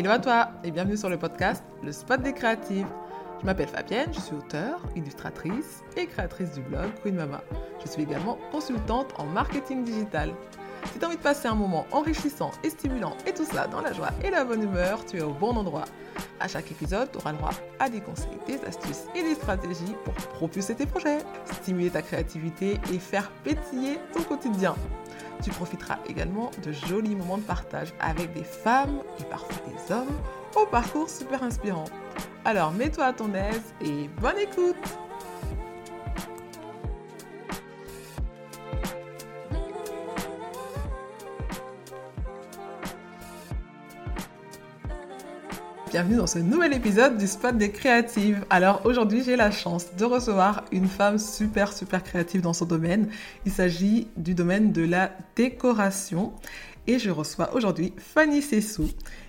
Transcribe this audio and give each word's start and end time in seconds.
Hello 0.00 0.12
à 0.12 0.18
toi 0.18 0.48
et 0.64 0.70
bienvenue 0.70 0.96
sur 0.96 1.10
le 1.10 1.18
podcast 1.18 1.62
Le 1.82 1.92
Spot 1.92 2.18
des 2.22 2.32
créatives. 2.32 2.86
Je 3.38 3.44
m'appelle 3.44 3.68
Fabienne, 3.68 4.08
je 4.14 4.18
suis 4.18 4.34
auteure, 4.34 4.80
illustratrice 4.96 5.84
et 5.94 6.06
créatrice 6.06 6.52
du 6.52 6.62
blog 6.62 6.90
Queen 7.02 7.16
Mama. 7.16 7.42
Je 7.84 7.90
suis 7.90 8.04
également 8.04 8.38
consultante 8.50 9.12
en 9.18 9.26
marketing 9.26 9.84
digital. 9.84 10.32
Si 10.90 10.98
tu 10.98 11.04
as 11.04 11.08
envie 11.08 11.18
de 11.18 11.22
passer 11.22 11.48
un 11.48 11.54
moment 11.54 11.86
enrichissant 11.92 12.50
et 12.64 12.70
stimulant 12.70 13.14
et 13.26 13.34
tout 13.34 13.44
cela 13.44 13.66
dans 13.66 13.82
la 13.82 13.92
joie 13.92 14.08
et 14.24 14.30
la 14.30 14.42
bonne 14.42 14.62
humeur, 14.62 15.04
tu 15.04 15.18
es 15.18 15.22
au 15.22 15.34
bon 15.34 15.54
endroit. 15.54 15.84
À 16.40 16.48
chaque 16.48 16.70
épisode, 16.70 17.12
tu 17.12 17.18
auras 17.18 17.32
le 17.32 17.36
droit 17.36 17.52
à 17.78 17.90
des 17.90 18.00
conseils, 18.00 18.38
des 18.46 18.58
astuces 18.64 19.04
et 19.14 19.22
des 19.22 19.34
stratégies 19.34 19.94
pour 20.06 20.14
propulser 20.14 20.74
tes 20.74 20.86
projets, 20.86 21.18
stimuler 21.60 21.90
ta 21.90 22.00
créativité 22.00 22.80
et 22.90 22.98
faire 22.98 23.30
pétiller 23.44 23.98
ton 24.14 24.22
quotidien. 24.22 24.74
Tu 25.42 25.50
profiteras 25.50 25.98
également 26.06 26.50
de 26.62 26.70
jolis 26.70 27.14
moments 27.14 27.38
de 27.38 27.42
partage 27.42 27.94
avec 27.98 28.32
des 28.34 28.44
femmes 28.44 29.02
et 29.18 29.24
parfois 29.24 29.56
des 29.66 29.92
hommes 29.92 30.16
au 30.54 30.66
parcours 30.66 31.08
super 31.08 31.42
inspirant. 31.42 31.86
Alors 32.44 32.72
mets-toi 32.72 33.04
à 33.04 33.12
ton 33.12 33.32
aise 33.34 33.74
et 33.80 34.08
bonne 34.20 34.38
écoute 34.38 34.76
Bienvenue 45.90 46.18
dans 46.18 46.28
ce 46.28 46.38
nouvel 46.38 46.72
épisode 46.72 47.18
du 47.18 47.26
Spot 47.26 47.58
des 47.58 47.72
créatives. 47.72 48.46
Alors 48.48 48.82
aujourd'hui 48.84 49.24
j'ai 49.24 49.34
la 49.34 49.50
chance 49.50 49.96
de 49.96 50.04
recevoir 50.04 50.64
une 50.70 50.86
femme 50.86 51.18
super 51.18 51.72
super 51.72 52.04
créative 52.04 52.42
dans 52.42 52.52
son 52.52 52.64
domaine. 52.64 53.08
Il 53.44 53.50
s'agit 53.50 54.06
du 54.16 54.34
domaine 54.34 54.70
de 54.70 54.84
la 54.84 55.10
décoration 55.34 56.32
et 56.86 57.00
je 57.00 57.10
reçois 57.10 57.52
aujourd'hui 57.54 57.92
Fanny 57.98 58.40
Sessou 58.40 58.88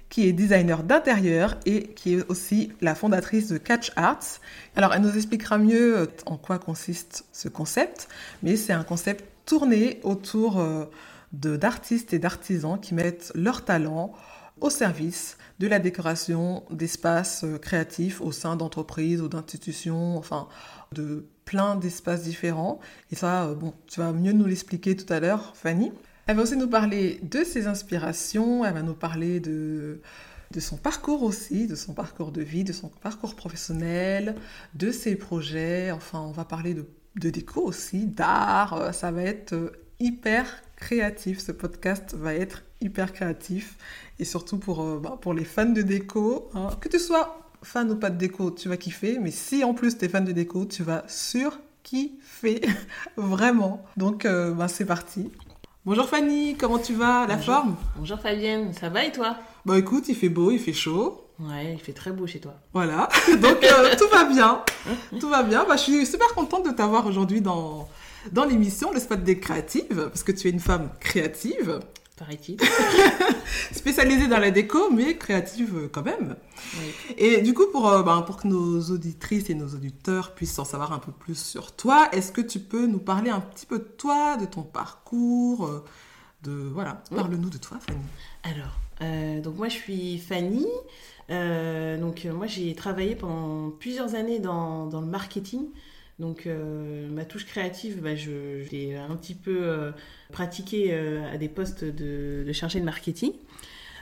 qui 0.09 0.27
est 0.27 0.33
designer 0.33 0.83
d'intérieur 0.83 1.57
et 1.65 1.87
qui 1.93 2.13
est 2.13 2.29
aussi 2.29 2.71
la 2.79 2.93
fondatrice 2.93 3.47
de 3.47 3.57
Catch 3.57 3.91
Arts. 3.95 4.39
Alors 4.75 4.93
elle 4.93 5.01
nous 5.01 5.15
expliquera 5.15 5.57
mieux 5.57 6.11
en 6.27 6.37
quoi 6.37 6.59
consiste 6.59 7.25
ce 7.31 7.49
concept, 7.49 8.07
mais 8.43 8.55
c'est 8.55 8.73
un 8.73 8.83
concept 8.83 9.25
tourné 9.47 9.99
autour 10.03 10.59
euh, 10.59 10.85
d'artistes 11.33 12.13
et 12.13 12.19
d'artisans 12.19 12.79
qui 12.79 12.93
mettent 12.93 13.31
leur 13.33 13.65
talent 13.65 14.13
au 14.61 14.69
service 14.69 15.37
de 15.59 15.67
la 15.67 15.79
décoration 15.79 16.63
d'espaces 16.71 17.43
euh, 17.43 17.57
créatifs 17.57 18.21
au 18.21 18.31
sein 18.31 18.55
d'entreprises 18.55 19.21
ou 19.21 19.27
d'institutions, 19.27 20.17
enfin 20.17 20.47
de 20.93 21.25
plein 21.45 21.75
d'espaces 21.75 22.23
différents. 22.23 22.79
Et 23.11 23.15
ça, 23.15 23.45
euh, 23.45 23.55
bon, 23.55 23.73
tu 23.87 23.99
vas 23.99 24.11
mieux 24.11 24.31
nous 24.31 24.45
l'expliquer 24.45 24.95
tout 24.95 25.11
à 25.11 25.19
l'heure, 25.19 25.55
Fanny. 25.55 25.91
Elle 26.27 26.37
va 26.37 26.43
aussi 26.43 26.55
nous 26.55 26.69
parler 26.69 27.19
de 27.23 27.43
ses 27.43 27.67
inspirations, 27.67 28.63
elle 28.63 28.73
va 28.73 28.83
nous 28.83 28.93
parler 28.93 29.39
de, 29.39 30.01
de 30.51 30.59
son 30.59 30.77
parcours 30.77 31.23
aussi, 31.23 31.67
de 31.67 31.75
son 31.75 31.93
parcours 31.93 32.31
de 32.31 32.41
vie, 32.41 32.63
de 32.63 32.73
son 32.73 32.89
parcours 32.89 33.35
professionnel, 33.35 34.35
de 34.75 34.91
ses 34.91 35.15
projets. 35.15 35.91
Enfin, 35.91 36.21
on 36.21 36.31
va 36.31 36.45
parler 36.45 36.73
de, 36.73 36.85
de 37.19 37.29
déco 37.29 37.61
aussi, 37.61 38.05
d'art. 38.05 38.73
Euh, 38.73 38.91
ça 38.91 39.11
va 39.11 39.23
être 39.23 39.73
hyper 39.99 40.45
créatif. 40.75 41.39
Ce 41.39 41.51
podcast 41.51 42.15
va 42.15 42.33
être 42.33 42.63
hyper 42.81 43.13
créatif 43.13 43.77
et 44.19 44.25
surtout 44.25 44.57
pour, 44.57 44.81
euh, 44.81 44.99
bah, 45.01 45.17
pour 45.21 45.33
les 45.33 45.45
fans 45.45 45.65
de 45.65 45.81
déco. 45.81 46.49
Hein. 46.53 46.69
Que 46.79 46.89
tu 46.89 46.99
sois 46.99 47.39
fan 47.63 47.91
ou 47.91 47.95
pas 47.95 48.09
de 48.09 48.17
déco, 48.17 48.51
tu 48.51 48.69
vas 48.69 48.77
kiffer. 48.77 49.19
Mais 49.19 49.31
si 49.31 49.63
en 49.63 49.73
plus 49.73 49.97
tu 49.97 50.05
es 50.05 50.09
fan 50.09 50.25
de 50.25 50.31
déco, 50.31 50.65
tu 50.65 50.83
vas 50.83 51.03
sur 51.07 51.59
kiffer. 51.83 52.61
Vraiment. 53.17 53.83
Donc 53.97 54.25
euh, 54.25 54.51
bah, 54.53 54.67
c'est 54.67 54.85
parti. 54.85 55.31
Bonjour 55.83 56.07
Fanny, 56.07 56.55
comment 56.59 56.77
tu 56.77 56.93
vas? 56.93 57.25
La 57.25 57.39
forme? 57.39 57.75
Bonjour 57.97 58.19
Fabienne, 58.19 58.71
ça 58.71 58.89
va 58.89 59.03
et 59.03 59.11
toi? 59.11 59.37
Bah 59.65 59.79
écoute, 59.79 60.09
il 60.09 60.15
fait 60.15 60.29
beau, 60.29 60.51
il 60.51 60.59
fait 60.59 60.73
chaud. 60.73 61.25
Ouais, 61.39 61.73
il 61.73 61.79
fait 61.79 61.93
très 61.93 62.11
beau 62.11 62.27
chez 62.27 62.39
toi. 62.39 62.53
Voilà, 62.71 63.09
donc 63.41 63.63
euh, 63.63 63.95
tout 63.97 64.07
va 64.09 64.25
bien. 64.25 64.61
Tout 65.19 65.27
va 65.27 65.41
bien. 65.41 65.65
Bah, 65.67 65.77
je 65.77 65.81
suis 65.81 66.05
super 66.05 66.35
contente 66.35 66.67
de 66.67 66.71
t'avoir 66.71 67.07
aujourd'hui 67.07 67.41
dans, 67.41 67.89
dans 68.31 68.45
l'émission 68.45 68.91
Le 68.93 68.99
Spot 68.99 69.23
des 69.23 69.39
créatives, 69.39 70.07
parce 70.09 70.21
que 70.21 70.31
tu 70.31 70.49
es 70.49 70.51
une 70.51 70.59
femme 70.59 70.89
créative. 70.99 71.79
Paraît-il. 72.21 72.55
Spécialisée 73.71 74.27
dans 74.27 74.37
la 74.37 74.51
déco, 74.51 74.91
mais 74.91 75.17
créative 75.17 75.89
quand 75.91 76.03
même. 76.03 76.35
Et 77.17 77.41
du 77.41 77.55
coup, 77.55 77.65
pour, 77.71 77.89
euh, 77.89 78.03
ben, 78.03 78.21
pour 78.21 78.37
que 78.37 78.47
nos 78.47 78.79
auditrices 78.91 79.49
et 79.49 79.55
nos 79.55 79.69
auditeurs 79.69 80.35
puissent 80.35 80.59
en 80.59 80.63
savoir 80.63 80.93
un 80.93 80.99
peu 80.99 81.11
plus 81.11 81.33
sur 81.33 81.75
toi, 81.75 82.09
est-ce 82.11 82.31
que 82.31 82.41
tu 82.41 82.59
peux 82.59 82.85
nous 82.85 82.99
parler 82.99 83.31
un 83.31 83.39
petit 83.39 83.65
peu 83.65 83.79
de 83.79 83.89
toi, 83.97 84.37
de 84.37 84.45
ton 84.45 84.61
parcours 84.61 85.65
euh, 85.65 85.83
de 86.43 86.51
Voilà, 86.51 87.01
parle-nous 87.09 87.49
de 87.49 87.57
toi, 87.57 87.79
Fanny. 87.79 87.99
Alors, 88.43 88.77
euh, 89.01 89.41
donc 89.41 89.57
moi, 89.57 89.67
je 89.67 89.77
suis 89.77 90.19
Fanny. 90.19 90.67
donc 91.27 92.25
moi, 92.25 92.45
j'ai 92.45 92.75
travaillé 92.75 93.15
pendant 93.15 93.71
plusieurs 93.71 94.13
années 94.13 94.37
dans, 94.37 94.85
dans 94.85 95.01
le 95.01 95.07
marketing. 95.07 95.69
Donc 96.21 96.45
euh, 96.45 97.09
ma 97.09 97.25
touche 97.25 97.47
créative, 97.47 97.99
bah, 97.99 98.15
je, 98.15 98.69
l'ai 98.71 98.95
un 98.95 99.15
petit 99.15 99.33
peu 99.33 99.57
euh, 99.63 99.91
pratiquée 100.31 100.89
euh, 100.91 101.33
à 101.33 101.37
des 101.37 101.49
postes 101.49 101.83
de, 101.83 102.43
de 102.45 102.53
chargé 102.53 102.79
de 102.79 102.85
marketing. 102.85 103.31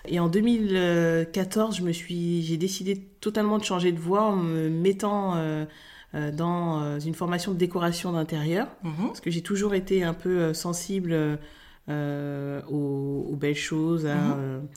Et 0.05 0.19
en 0.19 0.27
2014, 0.27 1.77
je 1.77 1.81
me 1.81 1.93
suis, 1.93 2.43
j'ai 2.43 2.57
décidé 2.57 2.97
totalement 3.21 3.57
de 3.57 3.63
changer 3.63 3.93
de 3.93 3.99
voie 3.99 4.23
en 4.23 4.35
me 4.35 4.69
mettant 4.69 5.35
dans 6.13 6.99
une 6.99 7.13
formation 7.13 7.51
de 7.51 7.57
décoration 7.57 8.13
d'intérieur, 8.13 8.69
mhm. 8.83 9.07
parce 9.07 9.19
que 9.19 9.29
j'ai 9.29 9.41
toujours 9.41 9.75
été 9.75 10.03
un 10.03 10.13
peu 10.13 10.53
sensible 10.53 11.37
aux, 11.89 13.37
belles 13.37 13.55
choses, 13.55 14.05
à, 14.05 14.15
mhm 14.15 14.67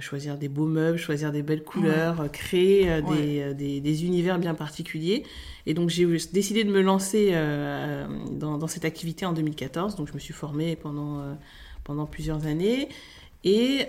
choisir 0.00 0.38
des 0.38 0.48
beaux 0.48 0.66
meubles, 0.66 0.98
choisir 0.98 1.32
des 1.32 1.42
belles 1.42 1.64
couleurs, 1.64 2.30
créer 2.32 2.90
euh, 2.90 3.00
euh, 3.10 3.52
des, 3.54 3.80
des, 3.80 4.04
univers 4.04 4.38
bien 4.38 4.54
particuliers. 4.54 5.24
Et 5.66 5.74
donc 5.74 5.90
j'ai 5.90 6.06
décidé 6.32 6.64
de 6.64 6.70
me 6.70 6.80
lancer 6.80 7.30
euh, 7.32 8.06
dans, 8.30 8.58
dans, 8.58 8.66
cette 8.66 8.84
activité 8.84 9.26
en 9.26 9.32
2014. 9.32 9.96
Donc 9.96 10.08
je 10.08 10.14
me 10.14 10.18
suis 10.18 10.34
formée 10.34 10.76
pendant, 10.76 11.22
pendant 11.84 12.06
plusieurs 12.06 12.46
années. 12.46 12.88
Et 13.44 13.86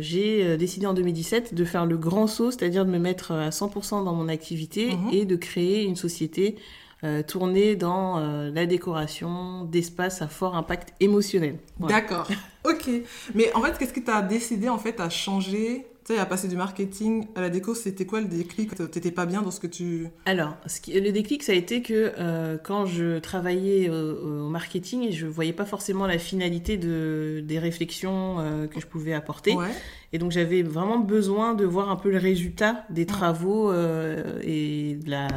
j'ai 0.00 0.56
décidé 0.56 0.86
en 0.86 0.94
2017 0.94 1.54
de 1.54 1.64
faire 1.64 1.86
le 1.86 1.96
grand 1.96 2.26
saut, 2.26 2.50
c'est-à-dire 2.50 2.84
de 2.84 2.90
me 2.90 2.98
mettre 2.98 3.32
à 3.32 3.50
100% 3.50 4.04
dans 4.04 4.14
mon 4.14 4.28
activité 4.28 4.94
mhm. 4.94 5.10
et 5.12 5.24
de 5.24 5.36
créer 5.36 5.84
une 5.84 5.96
société 5.96 6.56
euh, 7.04 7.22
tourner 7.22 7.76
dans 7.76 8.18
euh, 8.18 8.50
la 8.50 8.64
décoration 8.64 9.64
d'espaces 9.64 10.22
à 10.22 10.28
fort 10.28 10.56
impact 10.56 10.94
émotionnel. 11.00 11.58
D'accord. 11.78 12.26
ok. 12.64 12.90
Mais 13.34 13.52
en 13.54 13.62
fait, 13.62 13.76
qu'est-ce 13.78 13.92
qui 13.92 14.02
t'a 14.02 14.22
décidé 14.22 14.68
en 14.68 14.78
fait 14.78 14.98
à 14.98 15.10
changer 15.10 15.86
tu 16.06 16.14
sais, 16.14 16.18
à 16.18 16.26
passer 16.26 16.46
du 16.46 16.56
marketing 16.56 17.26
à 17.34 17.40
la 17.40 17.50
déco, 17.50 17.74
c'était 17.74 18.06
quoi 18.06 18.20
le 18.20 18.28
déclic? 18.28 18.74
T'étais 18.90 19.10
pas 19.10 19.26
bien 19.26 19.42
dans 19.42 19.50
ce 19.50 19.58
que 19.58 19.66
tu... 19.66 20.06
Alors, 20.24 20.54
ce 20.66 20.80
qui, 20.80 20.98
le 20.98 21.10
déclic, 21.10 21.42
ça 21.42 21.52
a 21.52 21.56
été 21.56 21.82
que 21.82 22.12
euh, 22.18 22.58
quand 22.62 22.86
je 22.86 23.18
travaillais 23.18 23.90
au 23.90 24.48
marketing, 24.48 25.10
je 25.10 25.26
voyais 25.26 25.52
pas 25.52 25.64
forcément 25.64 26.06
la 26.06 26.18
finalité 26.18 26.76
de, 26.76 27.42
des 27.44 27.58
réflexions 27.58 28.36
que 28.72 28.80
je 28.80 28.86
pouvais 28.86 29.14
apporter. 29.14 29.54
Ouais. 29.54 29.72
Et 30.12 30.18
donc 30.18 30.30
j'avais 30.30 30.62
vraiment 30.62 30.98
besoin 30.98 31.54
de 31.54 31.64
voir 31.64 31.90
un 31.90 31.96
peu 31.96 32.10
le 32.10 32.18
résultat 32.18 32.84
des 32.90 33.06
travaux 33.06 33.70
euh, 33.70 34.40
et 34.42 34.94
de 34.94 35.10
la, 35.10 35.28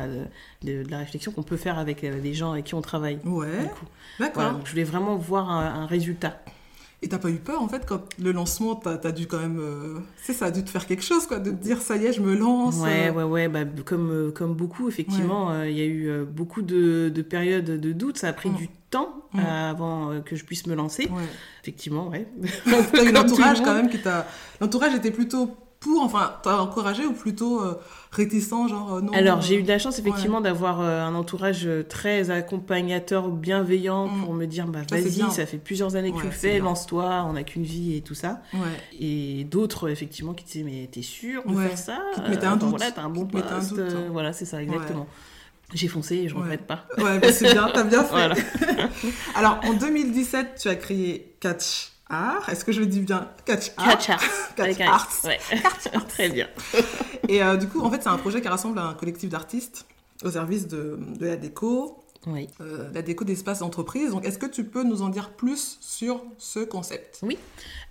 de, 0.62 0.84
la 0.90 1.00
réflexion 1.00 1.32
qu'on 1.32 1.44
peut 1.44 1.58
faire 1.58 1.80
avec 1.80 2.04
euh, 2.04 2.20
les 2.22 2.34
gens 2.34 2.54
avec 2.54 2.66
qui 2.66 2.76
on 2.76 2.82
travaille. 2.82 3.20
Ouais. 3.26 3.48
D'accord. 4.20 4.60
je 4.64 4.72
voulais 4.72 4.84
vraiment 4.84 5.18
voir 5.18 5.50
un, 5.50 5.86
résultat. 5.86 6.42
Et 7.02 7.08
t'as 7.08 7.18
pas 7.18 7.30
eu 7.30 7.38
peur 7.38 7.62
en 7.62 7.70
fait 7.70 7.86
quand 7.86 8.02
le 8.22 8.34
lancement, 8.34 8.76
t'as 8.76 9.00
as 9.02 9.12
dû 9.12 9.26
quand 9.26 9.40
même, 9.40 9.60
euh, 9.60 10.00
c'est 10.22 10.34
ça, 10.34 10.48
a 10.48 10.52
dû 10.52 10.64
te 10.64 10.70
faire 10.70 10.86
quelque 10.86 11.04
chose 11.04 11.28
quoi, 11.28 11.40
de 11.40 11.52
te 11.52 11.56
dire 11.56 11.82
ça 11.82 11.96
y 11.96 12.06
est, 12.06 12.14
je 12.14 12.22
me 12.22 12.36
lance. 12.36 12.76
Ouais, 12.78 13.10
ouais, 13.10 13.24
ouais, 13.24 13.48
bah, 13.48 13.62
comme 13.86 14.34
comme 14.36 14.54
beaucoup 14.54 14.90
effectivement, 14.90 15.64
il 15.64 15.78
y 15.78 15.82
a 15.82 15.86
eu 15.86 16.26
beaucoup 16.26 16.62
de, 16.62 17.10
de, 17.10 17.22
périodes 17.22 17.80
de 17.80 17.94
doute, 17.94 18.18
ça 18.18 18.28
a 18.28 18.34
pris 18.34 18.50
du 18.50 18.68
temps 18.90 19.24
avant 19.34 20.22
que 20.22 20.36
je 20.36 20.44
puisse 20.44 20.68
me 20.68 20.76
lancer. 20.76 21.10
Effectivement, 21.62 22.10
ouais. 22.10 22.28
T'as 22.92 23.04
eu 23.04 23.12
l'entourage 23.12 23.62
quand 23.62 23.74
même 23.74 23.90
qui 23.90 24.00
t'a. 24.00 24.28
L'entourage 24.60 24.94
était 24.94 25.12
plutôt 25.12 25.56
pour, 25.80 26.04
enfin, 26.04 26.34
t'as 26.44 26.58
encouragé 26.58 27.06
ou 27.06 27.14
plutôt 27.14 27.62
euh, 27.62 27.80
réticent, 28.12 28.68
genre 28.68 28.96
euh, 28.96 29.02
non 29.02 29.14
Alors, 29.14 29.42
j'ai 29.42 29.56
eu 29.56 29.64
de 29.64 29.68
la 29.68 29.80
chance 29.80 29.98
effectivement 29.98 30.42
d'avoir 30.42 30.82
euh, 30.82 31.02
un 31.02 31.16
entourage 31.16 31.70
très 31.88 32.32
accompagnateur, 32.32 33.30
bienveillant 33.30 34.08
mm. 34.08 34.24
pour 34.24 34.34
me 34.34 34.46
dire 34.46 34.68
bah 34.68 34.82
vas-y, 34.90 35.32
ça 35.32 35.46
fait 35.46 35.58
plusieurs 35.58 35.96
années 35.96 36.12
que 36.12 36.20
tu 36.20 36.26
le 36.26 36.32
fais, 36.32 36.60
lance-toi, 36.60 37.26
on 37.30 37.34
n'a 37.34 37.44
qu'une 37.44 37.64
vie 37.64 37.96
et 37.96 38.02
tout 38.02 38.14
ça. 38.14 38.42
Ouais. 38.54 38.60
Et 39.00 39.46
d'autres 39.46 39.90
effectivement 39.90 40.34
qui 40.34 40.44
disaient 40.44 40.64
mais 40.64 40.90
t'es 40.92 41.02
sûr 41.02 41.44
de 41.46 41.56
faire 41.56 41.78
ça? 41.78 42.00
Te 42.14 42.30
mettaient 42.30 42.46
un 42.46 42.58
doute. 42.58 42.70
Voilà, 42.72 42.92
t'as 42.92 43.04
un 43.04 43.10
bon 43.10 43.26
poste. 43.26 43.46
Un 43.50 43.60
doute, 43.60 43.80
hein. 43.80 44.10
Voilà, 44.12 44.34
c'est 44.34 44.46
ça, 44.46 44.62
exactement. 44.62 45.08
J'ai 45.74 45.88
foncé 45.88 46.16
et 46.16 46.28
je 46.28 46.36
ne 46.36 46.42
regrette 46.42 46.66
pas. 46.66 46.88
Ouais, 46.98 47.20
bah, 47.20 47.32
c'est 47.32 47.54
bien, 47.54 47.70
t'as 47.74 47.84
bien 47.84 48.04
fait. 48.04 48.32
Alors, 49.36 49.60
en 49.64 49.74
2017, 49.74 50.56
tu 50.60 50.68
as 50.68 50.76
créé 50.76 51.36
Catch 51.40 51.92
Art. 52.10 52.50
Est-ce 52.50 52.66
que 52.66 52.72
je 52.72 52.80
le 52.80 52.88
dis 52.88 53.02
bien? 53.02 53.30
Catch 53.46 53.72
Art. 53.78 53.98
Catch 53.98 54.10
Art. 54.10 54.28
Catch 54.56 54.82
Art. 54.82 55.10
Ouais. 55.24 55.40
Très 56.10 56.30
bien. 56.30 56.48
et 57.28 57.44
euh, 57.44 57.58
du 57.58 57.68
coup, 57.68 57.82
en 57.82 57.92
fait, 57.92 58.02
c'est 58.02 58.10
un 58.10 58.18
projet 58.18 58.42
qui 58.42 58.48
rassemble 58.48 58.80
un 58.80 58.94
collectif 58.94 59.30
d'artistes 59.30 59.86
au 60.24 60.32
service 60.32 60.68
de, 60.68 61.00
de, 61.20 61.26
la 61.26 61.38
déco. 61.38 62.04
Oui. 62.28 62.48
euh, 62.60 62.90
la 62.94 63.02
déco 63.02 63.24
d'espace 63.24 63.60
d'entreprise. 63.60 64.12
Donc, 64.12 64.26
est-ce 64.26 64.38
que 64.38 64.46
tu 64.46 64.66
peux 64.66 64.84
nous 64.84 65.02
en 65.02 65.10
dire 65.10 65.30
plus 65.32 65.78
sur 65.80 66.24
ce 66.38 66.60
concept? 66.60 67.20
Oui. 67.24 67.38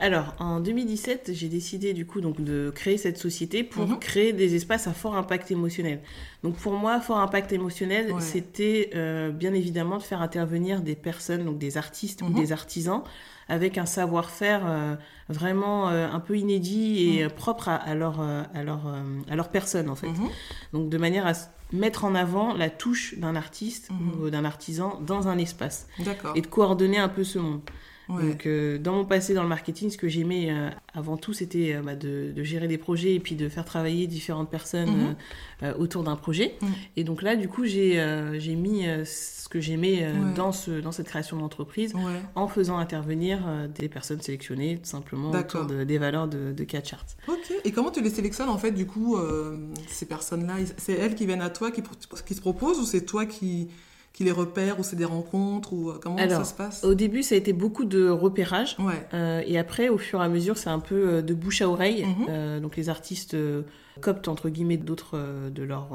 Alors, 0.01 0.35
en 0.39 0.61
2017, 0.61 1.31
j'ai 1.33 1.49
décidé 1.49 1.95
du 1.95 2.05
coup 2.07 2.21
donc 2.21 2.41
de 2.43 2.71
créer 2.75 2.99
cette 2.99 3.17
société 3.19 3.65
pour 3.65 3.87
Mhm. 3.89 3.99
créer 3.99 4.33
des 4.35 4.55
espaces 4.55 4.87
à 4.87 4.93
fort 4.93 5.17
impact 5.17 5.51
émotionnel. 5.51 6.01
Donc 6.43 6.57
pour 6.57 6.75
moi, 6.75 7.01
fort 7.01 7.19
impact 7.21 7.53
émotionnel, 7.53 8.13
Ouais. 8.13 8.21
c'était 8.21 8.91
euh, 8.95 9.31
bien 9.31 9.55
évidemment 9.55 9.97
de 9.99 10.03
faire 10.03 10.21
intervenir 10.21 10.83
des 10.83 10.95
personnes, 10.95 11.45
donc 11.45 11.59
des 11.59 11.77
artistes 11.79 12.23
Mhm. 12.23 12.29
ou 12.31 12.41
des 12.41 12.53
artisans, 12.53 13.03
avec 13.49 13.79
un 13.79 13.87
savoir-faire 13.87 14.61
euh, 14.67 14.95
vraiment 15.31 15.89
euh, 15.89 16.07
un 16.07 16.21
peu 16.21 16.37
inédit 16.37 17.17
et 17.19 17.25
Mhm. 17.25 17.31
propre 17.31 17.69
à, 17.71 17.77
à 17.77 17.95
leur, 17.95 18.21
euh, 18.21 18.43
à, 18.53 18.63
leur, 18.63 18.83
à 19.31 19.37
leur 19.37 19.49
personne 19.49 19.89
en 19.89 19.95
fait. 19.97 20.09
Mhm. 20.09 20.29
Donc 20.75 20.91
de 20.91 20.99
manière 20.99 21.27
à 21.27 21.33
mettre 21.73 22.05
en 22.05 22.15
avant 22.15 22.55
la 22.55 22.70
touche 22.70 23.15
d'un 23.19 23.37
artiste 23.37 23.91
Mhm. 23.91 24.20
ou 24.23 24.31
d'un 24.31 24.44
artisan 24.44 24.99
dans 25.06 25.29
un 25.29 25.38
espace 25.38 25.87
et 26.35 26.41
de 26.41 26.47
coordonner 26.47 26.99
un 26.99 27.09
peu 27.09 27.25
ce 27.25 27.38
monde. 27.38 27.61
Ouais. 28.09 28.23
Donc, 28.23 28.47
euh, 28.47 28.79
dans 28.79 28.95
mon 28.95 29.05
passé 29.05 29.35
dans 29.35 29.43
le 29.43 29.49
marketing, 29.49 29.91
ce 29.91 29.99
que 29.99 30.09
j'aimais 30.09 30.49
euh, 30.51 30.71
avant 30.95 31.17
tout, 31.17 31.33
c'était 31.33 31.75
euh, 31.75 31.83
bah, 31.83 31.95
de, 31.95 32.33
de 32.35 32.43
gérer 32.43 32.67
des 32.69 32.79
projets 32.79 33.15
et 33.15 33.21
puis 33.21 33.35
de 33.35 33.49
faire 33.49 33.65
travailler 33.65 34.07
différentes 34.07 34.51
personnes 34.51 35.15
euh, 35.63 35.75
autour 35.79 36.05
d'un 36.05 36.17
projet. 36.17 36.55
Et 36.97 37.05
donc 37.05 37.23
là, 37.23 37.37
du 37.37 37.49
coup, 37.49 37.65
j'ai 37.67 38.01
euh, 38.01 38.39
mis 38.57 38.87
euh, 38.87 39.05
ce 39.05 39.49
que 39.49 39.61
j'aimais 39.61 40.03
euh, 40.03 40.13
Ouais. 40.13 40.35
dans, 40.35 40.53
ce, 40.53 40.81
dans 40.81 40.93
cette 40.93 41.07
création 41.09 41.37
d'entreprise 41.39 41.95
Ouais. 41.95 42.01
en 42.35 42.49
faisant 42.49 42.79
intervenir 42.79 43.41
euh, 43.47 43.69
des 43.69 43.89
personnes 43.89 44.21
sélectionnées, 44.23 44.79
tout 44.79 44.89
simplement 44.89 45.31
autour 45.31 45.67
de- 45.67 45.85
des 45.85 45.99
valeurs 45.99 46.29
de, 46.29 46.53
de 46.53 46.65
Catchart. 46.65 47.05
Ok. 47.29 47.53
Et 47.65 47.73
comment 47.73 47.91
tu 47.91 48.03
les 48.03 48.11
sélectionnes 48.11 48.49
en 48.49 48.59
fait 48.59 48.73
du 48.73 48.87
coup 48.87 49.17
euh, 49.17 49.57
ces 49.87 50.07
personnes-là? 50.07 50.55
C'est 50.77 50.95
elles 50.95 51.15
qui 51.15 51.27
viennent 51.27 51.43
à 51.43 51.51
toi, 51.51 51.71
qui, 51.71 51.83
qui 52.27 52.35
se 52.35 52.41
proposent 52.41 52.79
ou 52.81 52.85
c'est 52.85 53.05
toi 53.05 53.27
qui, 53.27 53.69
qui 54.13 54.25
les 54.25 54.33
repères 54.33 54.81
ou 54.81 54.83
c'est 54.83 54.97
des 54.97 55.05
rencontres 55.05 55.73
ou 55.73 55.91
euh, 55.91 55.99
comment 56.03 56.17
Alors, 56.17 56.39
ça 56.39 56.45
se 56.45 56.55
passe? 56.55 56.83
Au 56.85 56.95
début, 56.95 57.23
ça 57.23 57.35
a 57.37 57.39
été 57.39 57.53
beaucoup 57.53 57.85
de 57.85 58.09
repérage. 58.09 58.77
Ouais. 58.81 59.07
Euh, 59.15 59.43
et 59.47 59.59
après, 59.59 59.89
au 59.89 59.99
fur 59.99 60.21
et 60.21 60.25
à 60.25 60.29
mesure, 60.29 60.57
c'est 60.59 60.71
un 60.71 60.81
peu 60.81 61.09
euh, 61.09 61.23
de 61.23 61.35
bouche 61.35 61.63
à 61.63 61.69
oreille. 61.69 62.05
Mhm. 62.05 62.27
Euh, 62.29 62.61
donc 62.61 62.77
les 62.77 62.89
artistes 62.89 63.35
euh, 63.35 63.63
coptent 64.01 64.27
entre 64.29 64.49
guillemets 64.49 64.77
d'autres 64.77 65.19
de 65.51 65.63
leurs 65.63 65.89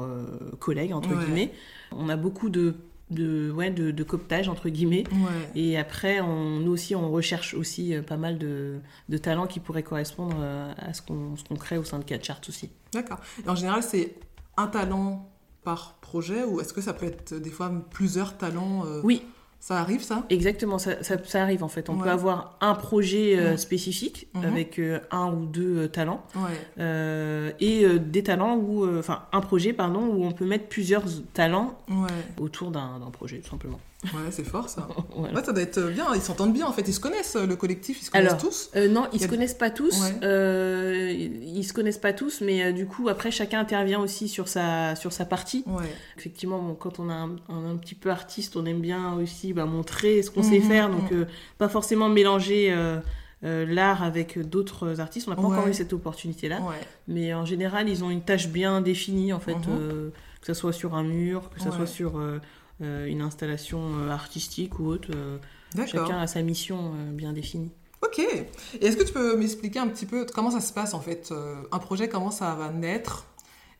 collègues 0.58 0.92
entre 0.92 1.10
Ouais. 1.10 1.24
guillemets. 1.24 1.52
On 1.92 2.08
a 2.08 2.16
beaucoup 2.16 2.48
de 2.48 2.74
de 3.10 3.50
ouais 3.50 3.70
de, 3.70 3.90
de 3.90 4.02
cooptage 4.02 4.48
entre 4.48 4.70
guillemets. 4.70 5.04
Ouais. 5.12 5.50
Et 5.60 5.76
après, 5.78 6.20
on, 6.20 6.60
nous 6.60 6.72
aussi, 6.72 6.94
on 6.94 7.10
recherche 7.10 7.52
aussi 7.54 7.94
pas 8.06 8.16
mal 8.16 8.38
de, 8.38 8.76
de 9.10 9.18
talents 9.18 9.46
qui 9.46 9.60
pourraient 9.60 9.82
correspondre 9.82 10.36
à 10.78 10.92
ce 10.94 11.02
qu'on 11.02 11.34
qu'on 11.48 11.56
crée 11.56 11.76
au 11.78 11.84
sein 11.84 11.98
de 11.98 12.04
Catchart 12.04 12.40
aussi. 12.48 12.70
D'accord. 12.92 13.18
Et 13.44 13.48
en 13.48 13.54
général, 13.54 13.82
c'est 13.82 14.14
un 14.56 14.66
talent 14.66 15.30
par 15.64 15.94
projet 16.00 16.44
ou 16.44 16.60
est-ce 16.60 16.72
que 16.72 16.80
ça 16.80 16.92
peut 16.92 17.06
être 17.06 17.34
des 17.34 17.50
fois 17.50 17.72
plusieurs 17.90 18.36
talents 18.36 18.84
euh, 18.86 19.00
Oui, 19.02 19.22
Ça 19.60 19.78
arrive 19.80 20.02
ça? 20.02 20.24
Exactement, 20.28 20.76
ça, 20.76 21.02
ça, 21.02 21.16
ça 21.24 21.40
arrive 21.42 21.64
en 21.64 21.68
fait. 21.68 21.88
On 21.88 21.96
Ouais. 21.96 22.02
peut 22.04 22.10
avoir 22.10 22.58
un 22.60 22.74
projet 22.74 23.38
euh, 23.38 23.56
spécifique 23.56 24.28
Mhm. 24.34 24.44
avec 24.44 24.78
euh, 24.78 25.00
un 25.10 25.32
ou 25.32 25.46
deux 25.46 25.88
talents 25.88 26.22
Ouais. 26.36 27.54
et 27.60 27.98
des 27.98 28.22
talents 28.22 28.58
euh, 28.62 28.98
enfin 28.98 29.22
un 29.32 29.40
projet 29.40 29.72
pardon 29.72 30.00
où 30.06 30.24
on 30.24 30.32
peut 30.32 30.44
mettre 30.44 30.66
plusieurs 30.68 31.04
talents 31.32 31.78
Ouais. 31.88 32.08
autour 32.38 32.70
d'un 32.70 32.98
d'un 32.98 33.10
projet 33.10 33.38
tout 33.38 33.48
simplement. 33.50 33.80
Ouais, 34.04 34.30
c'est 34.30 34.44
fort 34.44 34.68
ça. 34.68 34.86
Voilà. 35.16 35.34
Ouais, 35.34 35.44
ça 35.44 35.52
doit 35.52 35.62
être 35.62 35.80
bien. 35.90 36.06
Ils 36.14 36.20
s'entendent 36.20 36.52
bien 36.52 36.66
en 36.66 36.72
fait. 36.72 36.86
Ils 36.88 36.92
se 36.92 37.00
connaissent, 37.00 37.36
euh, 37.36 37.46
le 37.46 37.56
collectif, 37.56 38.00
ils 38.00 38.04
se 38.04 38.10
connaissent 38.10 38.28
Alors, 38.30 38.40
tous. 38.42 38.70
Euh, 38.76 38.88
non, 38.88 39.06
ils 39.12 39.16
Il 39.16 39.22
se 39.22 39.28
connaissent 39.28 39.54
pas 39.54 39.70
tous. 39.70 40.00
Ouais. 40.02 40.14
euh, 40.24 41.12
ils 41.12 41.64
se 41.64 41.72
connaissent 41.72 41.98
pas 41.98 42.12
tous, 42.12 42.40
mais 42.40 42.64
euh, 42.64 42.72
du 42.72 42.86
coup 42.86 43.08
après 43.08 43.30
chacun 43.30 43.60
intervient 43.60 44.00
aussi 44.00 44.28
sur 44.28 44.48
sa 44.48 44.94
sur 44.96 45.12
sa 45.12 45.24
partie. 45.24 45.64
Ouais. 45.66 45.84
Effectivement, 46.18 46.60
bon, 46.60 46.74
quand 46.74 46.98
on 46.98 47.08
a 47.08 47.14
un, 47.14 47.30
un- 47.48 47.70
un 47.72 47.76
petit 47.76 47.94
peu 47.94 48.10
artiste, 48.10 48.56
on 48.56 48.66
aime 48.66 48.80
bien 48.80 49.14
aussi 49.14 49.52
bah, 49.52 49.64
montrer 49.66 50.22
ce 50.22 50.30
qu'on 50.30 50.42
sait 50.42 50.58
Mhm, 50.60 50.68
faire, 50.68 50.90
donc 50.90 51.10
mhm. 51.10 51.26
pas 51.58 51.68
forcément 51.68 52.08
mélanger 52.08 52.72
euh, 52.72 53.00
l'art 53.66 54.02
avec 54.02 54.38
d'autres 54.48 55.00
artistes. 55.00 55.28
On 55.28 55.30
n'a 55.30 55.36
pas 55.36 55.42
Ouais. 55.42 55.48
encore 55.54 55.68
eu 55.68 55.74
cette 55.74 55.92
opportunité-là, 55.92 56.60
Ouais. 56.62 56.76
mais 57.08 57.34
en 57.34 57.44
général, 57.44 57.88
ils 57.88 58.02
ont 58.02 58.10
une 58.10 58.22
tâche 58.22 58.48
bien 58.48 58.80
définie, 58.80 59.32
en 59.32 59.40
fait, 59.40 59.54
Mhm. 59.54 59.62
euh, 59.68 60.10
que 60.40 60.46
ce 60.46 60.54
soit 60.54 60.72
sur 60.72 60.94
un 60.94 61.02
mur, 61.02 61.50
que 61.54 61.60
ce 61.60 61.68
Ouais. 61.68 61.76
soit 61.76 61.86
sur 61.86 62.18
euh, 62.18 62.38
une 62.80 63.20
installation 63.22 63.80
euh, 64.00 64.10
artistique 64.10 64.78
ou 64.78 64.86
autre. 64.86 65.08
euh, 65.14 65.38
chacun 65.86 66.18
a 66.20 66.26
sa 66.26 66.42
mission 66.42 66.92
euh, 66.94 67.12
bien 67.12 67.32
définie. 67.32 67.70
Ok. 68.02 68.18
Et 68.18 68.46
est-ce 68.86 68.96
que 68.96 69.02
tu 69.04 69.12
peux 69.12 69.36
m'expliquer 69.36 69.78
un 69.78 69.88
petit 69.88 70.06
peu 70.06 70.26
comment 70.32 70.50
ça 70.50 70.60
se 70.60 70.72
passe 70.72 70.92
en 70.94 71.00
fait 71.00 71.30
euh, 71.32 71.56
Un 71.72 71.78
projet, 71.78 72.08
comment 72.08 72.30
ça 72.30 72.54
va 72.54 72.70
naître 72.70 73.26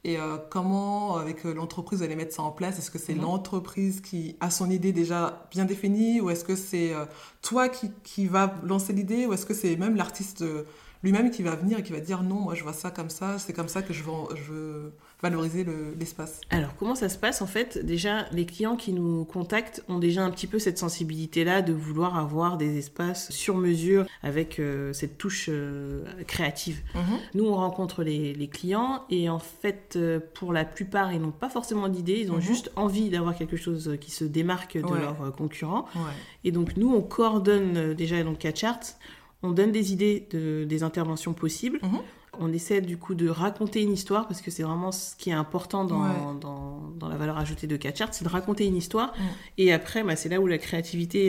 et 0.07 0.19
euh, 0.19 0.37
comment, 0.51 1.17
avec 1.17 1.47
euh, 1.47 1.55
l'entreprise, 1.55 1.99
vous 2.01 2.05
allez 2.05 2.15
mettre 2.17 2.35
ça 2.35 2.43
en 2.43 2.51
place? 2.51 2.79
Est-ce 2.79 2.91
que 2.91 2.99
c'est 2.99 3.15
Mhm. 3.15 3.23
l'entreprise 3.23 4.01
qui 4.03 4.37
a 4.41 4.51
son 4.51 4.71
idée 4.71 4.93
déjà 4.93 5.47
bien 5.51 5.65
définie 5.65 6.21
Ou 6.21 6.31
est-ce 6.31 6.45
que 6.45 6.57
c'est 6.57 6.95
euh, 6.95 7.05
toi 7.43 7.69
qui, 7.71 7.91
qui 8.03 8.27
va 8.27 8.55
lancer 8.65 8.93
l'idée 8.93 9.27
Ou 9.27 9.33
est-ce 9.33 9.47
que 9.47 9.55
c'est 9.55 9.77
même 9.77 9.97
l'artiste 9.97 10.43
euh, 10.43 10.65
lui-même 11.03 11.31
qui 11.31 11.43
va 11.43 11.55
venir 11.57 11.79
et 11.79 11.83
qui 11.83 11.93
va 11.93 12.01
dire 12.01 12.23
non, 12.23 12.37
moi 12.41 12.55
je 12.55 12.63
vois 12.63 12.73
ça 12.75 12.91
comme 12.91 13.11
ça, 13.11 13.39
c'est 13.39 13.53
comme 13.55 13.69
ça 13.69 13.83
que 13.83 13.93
je 13.95 14.03
veux, 14.03 14.11
en- 14.13 14.29
je 14.35 14.43
veux 14.43 14.93
valoriser 15.31 15.65
le- 15.65 15.95
l'espace 15.99 16.41
Alors, 16.51 16.77
comment 16.77 16.95
ça 16.95 17.09
se 17.09 17.17
passe 17.19 17.41
En 17.43 17.47
fait, 17.47 17.85
déjà, 17.85 18.27
les 18.33 18.45
clients 18.47 18.77
qui 18.77 18.93
nous 18.93 19.25
contactent 19.25 19.83
ont 19.89 19.99
déjà 19.99 20.23
un 20.23 20.31
petit 20.31 20.47
peu 20.47 20.59
cette 20.59 20.77
sensibilité-là 20.79 21.63
de 21.63 21.73
vouloir 21.73 22.19
avoir 22.19 22.57
des 22.59 22.77
espaces 22.79 23.31
sur 23.31 23.57
mesure 23.57 24.05
avec 24.23 24.59
euh, 24.59 24.93
cette 24.93 25.17
touche 25.17 25.47
euh, 25.49 26.05
créative. 26.27 26.83
Mhm. 26.95 27.03
Nous, 27.35 27.47
on 27.47 27.55
rencontre 27.55 28.03
les, 28.03 28.35
les 28.35 28.49
clients 28.49 29.05
et 29.11 29.29
en 29.31 29.39
fait, 29.39 29.95
euh, 29.97 30.21
pour 30.35 30.53
la 30.53 30.65
plupart, 30.65 31.13
ils 31.13 31.21
n'ont 31.21 31.31
pas 31.33 31.49
forcément 31.49 31.89
d'idée, 31.89 32.19
ils 32.21 32.31
ont 32.31 32.37
Mhm. 32.37 32.41
juste 32.43 32.71
envie 32.77 33.09
d'avoir 33.09 33.35
quelque 33.35 33.57
chose 33.57 33.97
qui 34.01 34.11
se 34.11 34.25
démarque 34.25 34.77
de 34.77 34.85
Ouais. 34.85 35.01
leurs 35.01 35.33
concurrents. 35.35 35.87
Ouais. 35.95 36.03
Et 36.45 36.53
donc, 36.53 36.77
nous, 36.77 36.93
on 36.95 37.01
coordonne 37.01 37.95
déjà 37.95 38.23
donc 38.23 38.39
Catchart, 38.39 38.81
on 39.43 39.53
donne 39.53 39.73
des 39.73 39.93
idées 39.93 40.27
de, 40.31 40.65
des 40.65 40.83
interventions 40.83 41.33
possibles. 41.33 41.79
Mhm. 41.83 41.99
On 42.41 42.53
essaie 42.53 42.81
du 42.81 42.97
coup 42.97 43.15
de 43.15 43.29
raconter 43.29 43.83
une 43.83 43.93
histoire 43.93 44.27
parce 44.29 44.41
que 44.41 44.51
c'est 44.51 44.63
vraiment 44.63 44.93
ce 44.93 45.15
qui 45.17 45.31
est 45.31 45.35
important 45.35 45.85
dans, 45.85 46.03
Ouais. 46.03 46.09
dans, 46.41 46.81
dans 46.99 47.09
la 47.09 47.17
valeur 47.17 47.39
ajoutée 47.39 47.67
de 47.67 47.77
Catchart, 47.77 48.09
c'est 48.13 48.25
de 48.25 48.29
raconter 48.31 48.67
une 48.67 48.77
histoire. 48.77 49.13
Mhm. 49.19 49.25
Et 49.59 49.73
après, 49.73 50.03
bah, 50.05 50.17
c'est 50.17 50.29
là 50.29 50.41
où 50.41 50.47
la 50.47 50.59
créativité 50.59 51.29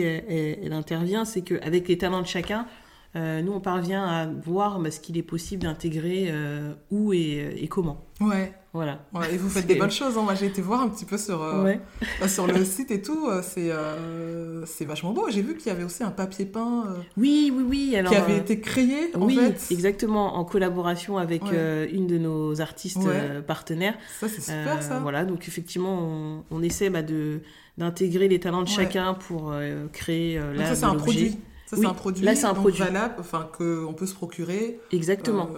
elle 0.62 0.72
intervient, 0.72 1.24
c'est 1.24 1.42
qu'avec 1.42 1.88
les 1.88 1.98
talents 1.98 2.22
de 2.22 2.26
chacun, 2.26 2.66
euh, 3.14 3.40
nous 3.40 3.52
on 3.52 3.60
parvient 3.60 4.04
à 4.04 4.26
voir 4.26 4.78
bah, 4.78 4.90
ce 4.90 5.00
qu'il 5.00 5.16
est 5.16 5.22
possible 5.22 5.62
d'intégrer 5.62 6.26
euh, 6.28 6.74
où 6.90 7.12
et, 7.14 7.54
et 7.58 7.68
comment. 7.68 8.04
Ouais. 8.20 8.52
Voilà. 8.76 8.98
Ouais, 9.14 9.32
et 9.34 9.36
vous 9.38 9.48
faites 9.48 9.66
des 9.66 9.74
bonnes 9.76 9.90
choses. 9.90 10.16
hein. 10.18 10.22
Moi, 10.22 10.34
j'ai 10.34 10.46
été 10.46 10.60
voir 10.62 10.82
un 10.82 10.88
petit 10.88 11.04
peu 11.06 11.16
sur, 11.18 11.42
euh, 11.42 11.64
Ouais. 11.64 11.80
bah, 12.20 12.28
sur 12.28 12.46
le 12.46 12.62
site 12.64 12.90
et 12.90 13.00
tout. 13.00 13.26
euh, 13.28 13.40
C'est 13.42 13.70
euh, 13.70 14.64
c'est 14.66 14.84
vachement 14.84 15.12
beau. 15.12 15.26
J'ai 15.30 15.40
vu 15.42 15.56
qu'il 15.56 15.68
y 15.68 15.70
avait 15.74 15.84
aussi 15.84 16.02
un 16.04 16.10
papier 16.10 16.44
peint 16.44 16.84
euh, 16.88 17.00
Oui, 17.16 17.52
oui, 17.56 17.64
oui. 17.66 17.96
Alors, 17.96 18.12
qui 18.12 18.18
avait 18.18 18.36
été 18.36 18.60
créé, 18.60 19.10
en 19.14 19.22
oui, 19.22 19.36
fait. 19.36 19.72
exactement, 19.74 20.36
en 20.36 20.44
collaboration 20.44 21.16
avec 21.18 21.42
Ouais. 21.44 21.90
une 21.92 22.06
de 22.06 22.18
nos 22.18 22.60
artistes 22.60 23.00
partenaires. 23.46 23.94
Ça, 24.20 24.28
c'est 24.28 24.40
super, 24.42 24.82
ça. 24.82 24.98
Voilà, 25.00 25.24
donc 25.24 25.48
effectivement, 25.48 25.98
on, 25.98 26.44
on 26.50 26.62
essaie 26.62 26.90
bah, 26.90 27.02
de 27.02 27.40
d'intégrer 27.78 28.28
les 28.28 28.40
talents 28.40 28.62
de 28.62 28.68
chacun 28.68 29.12
pour 29.14 29.52
créer 29.92 30.38
là 30.54 30.66
ça, 30.66 30.74
c'est 30.74 30.84
un 30.84 30.94
produit. 30.94 31.38
Ça, 31.66 31.76
Oui, 31.76 31.82
c'est 31.82 31.88
un 31.88 31.94
produit. 31.94 32.24
là, 32.24 32.34
c'est 32.36 32.44
un 32.44 32.50
donc 32.52 32.58
produit. 32.60 32.78
valable, 32.82 33.14
enfin, 33.18 33.48
qu'on 33.56 33.92
peut 33.92 34.06
se 34.06 34.14
procurer. 34.14 34.78
Exactement. 34.92 35.48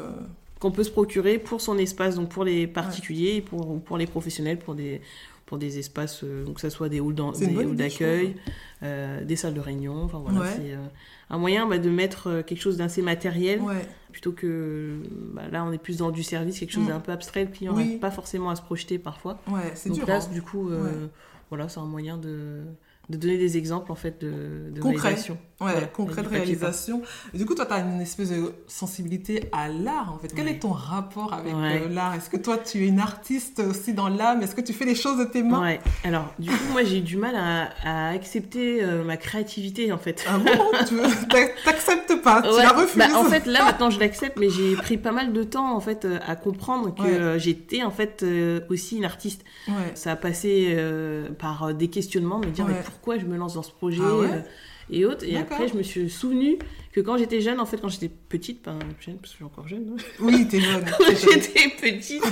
Qu'on 0.61 0.71
peut 0.71 0.85
se 0.85 0.91
procurer 0.91 1.39
pour 1.39 1.61
son 1.61 1.79
espace, 1.79 2.17
donc 2.17 2.29
pour 2.31 2.45
les 2.45 2.67
particuliers, 2.67 3.37
et 3.37 3.41
pour, 3.41 3.71
ou 3.71 3.79
pour 3.79 3.97
les 3.99 4.07
professionnels, 4.07 4.59
pour 4.59 4.75
des, 4.75 5.01
pour 5.47 5.57
des 5.59 5.79
espaces, 5.79 6.21
euh, 6.25 6.45
donc 6.45 6.57
que 6.57 6.61
ce 6.61 6.69
soit 6.71 6.89
des 6.89 6.99
halls 7.01 7.77
d'accueil, 7.77 8.35
euh, 8.83 9.25
des 9.25 9.37
salles 9.37 9.55
de 9.55 9.61
réunion, 9.61 10.03
enfin 10.05 10.19
voilà, 10.19 10.41
Ouais. 10.41 10.47
c'est 10.57 10.73
euh, 10.75 10.79
un 11.31 11.39
moyen 11.39 11.67
bah, 11.67 11.79
de 11.79 11.89
mettre 11.91 12.43
quelque 12.47 12.61
chose 12.61 12.77
d'assez 12.77 13.03
matériel, 13.03 13.61
ouais. 13.61 13.87
plutôt 14.13 14.33
que 14.33 14.97
bah, 15.33 15.43
là 15.51 15.65
on 15.65 15.73
est 15.73 15.79
plus 15.79 15.99
dans 15.99 16.11
du 16.11 16.23
service, 16.23 16.59
quelque 16.59 16.73
chose 16.73 16.85
Mm. 16.85 16.89
d'un 16.89 17.01
peu 17.01 17.13
abstrait, 17.13 17.45
le 17.45 17.51
client 17.51 17.75
Oui. 17.75 17.85
n'arrive 17.85 17.99
pas 18.01 18.11
forcément 18.11 18.51
à 18.51 18.57
se 18.57 18.63
projeter 18.63 18.99
parfois. 18.99 19.41
Ouais, 19.51 19.73
c'est 19.75 19.89
Donc 19.91 19.99
dur. 19.99 20.07
là, 20.09 20.17
hein. 20.23 20.29
du 20.33 20.43
coup, 20.43 20.69
Ouais. 20.71 20.77
voilà, 21.51 21.69
c'est 21.69 21.81
un 21.81 21.87
moyen 21.87 22.19
de, 22.19 22.63
de 23.09 23.17
donner 23.17 23.39
des 23.39 23.57
exemples 23.57 23.91
en 23.91 23.95
fait 23.95 24.21
de, 24.21 24.71
de 24.71 24.81
Concret. 24.81 25.01
réalisation. 25.03 25.39
Ouais, 25.61 25.73
Voilà, 25.73 25.87
concret 25.89 26.23
de 26.23 26.29
réalisation. 26.29 27.03
Du 27.35 27.45
coup, 27.45 27.57
toi, 27.57 27.67
tu 27.67 27.73
as 27.73 27.81
une 27.81 28.01
espèce 28.01 28.31
de 28.31 28.53
sensibilité 28.69 29.49
à 29.51 29.67
l'art, 29.69 30.13
en 30.15 30.19
fait. 30.19 30.29
Quel 30.33 30.45
Ouais. 30.47 30.53
est 30.53 30.59
ton 30.61 30.71
rapport 30.71 31.33
avec 31.33 31.53
Ouais. 31.53 31.83
euh, 31.85 31.89
l'art? 31.89 32.15
Est-ce 32.15 32.31
que 32.31 32.37
toi, 32.37 32.59
tu 32.59 32.85
es 32.85 32.87
une 32.87 33.01
artiste 33.01 33.59
aussi 33.59 33.93
dans 33.93 34.09
l'âme? 34.09 34.41
Est-ce 34.43 34.55
que 34.55 34.61
tu 34.61 34.73
fais 34.73 34.85
les 34.85 34.95
choses 34.95 35.19
de 35.19 35.25
tes 35.25 35.43
mains? 35.43 35.61
Ouais. 35.63 35.81
Alors, 36.05 36.33
du 36.39 36.49
coup, 36.49 36.63
moi, 36.71 36.85
j'ai 36.85 37.01
du 37.01 37.17
mal 37.17 37.35
à, 37.35 37.71
à 37.83 38.11
accepter 38.11 38.85
euh, 38.85 39.03
ma 39.03 39.17
créativité, 39.17 39.91
en 39.91 39.99
fait. 39.99 40.25
Ah 40.29 40.39
bon? 40.39 40.53
Tu 40.87 40.95
t'ac- 41.29 41.55
t'acceptes 41.65 42.23
pas? 42.23 42.41
Tu 42.43 42.57
la 42.57 42.69
refuses? 42.71 42.97
Bah, 42.97 43.19
en 43.19 43.25
fait, 43.25 43.47
là, 43.47 43.65
maintenant, 43.65 43.91
je 43.91 43.99
l'accepte, 43.99 44.39
mais 44.39 44.51
j'ai 44.51 44.77
pris 44.77 44.97
pas 44.97 45.11
mal 45.13 45.33
de 45.33 45.43
temps, 45.43 45.75
en 45.75 45.81
fait, 45.81 46.05
euh, 46.05 46.21
à 46.25 46.37
comprendre 46.37 46.95
que 46.95 47.37
j'étais, 47.39 47.83
en 47.83 47.91
fait, 47.91 48.23
euh, 48.23 48.61
aussi 48.71 48.97
une 48.99 49.05
artiste. 49.05 49.43
Ça 49.95 50.13
a 50.13 50.17
passé 50.17 50.77
par 51.41 51.75
des 51.75 51.89
questionnements, 51.89 52.39
me 52.39 52.47
dire, 52.47 52.65
Ouais. 52.67 52.75
mais 52.75 52.81
pourquoi 52.85 52.98
je 53.07 53.27
me 53.27 53.37
lance 53.37 53.55
dans 53.55 53.63
ce 53.63 53.73
projet 53.73 54.03
Ah 54.05 54.17
ouais 54.17 54.29
euh, 54.31 54.41
et 54.91 55.05
autres. 55.05 55.25
Et 55.27 55.37
après, 55.37 55.69
je 55.69 55.75
me 55.75 55.83
suis 55.83 56.09
souvenu 56.09 56.59
que 56.93 57.01
quand 57.01 57.19
j'étais 57.19 57.41
jeune, 57.41 57.61
en 57.61 57.67
fait, 57.67 57.79
quand 57.79 57.89
j'étais 57.89 58.09
petite, 58.09 58.63
pas 58.63 58.79
jeune 59.01 59.17
parce 59.17 59.33
que 59.33 59.33
je 59.33 59.37
suis 59.37 59.45
encore 59.45 59.69
jeune. 59.69 59.97
Hein. 59.97 60.03
Oui, 60.21 60.49
t'es 60.49 60.61
jeune. 60.61 60.85
quand 60.99 61.05
j'étais 61.09 61.69
petite, 61.69 62.25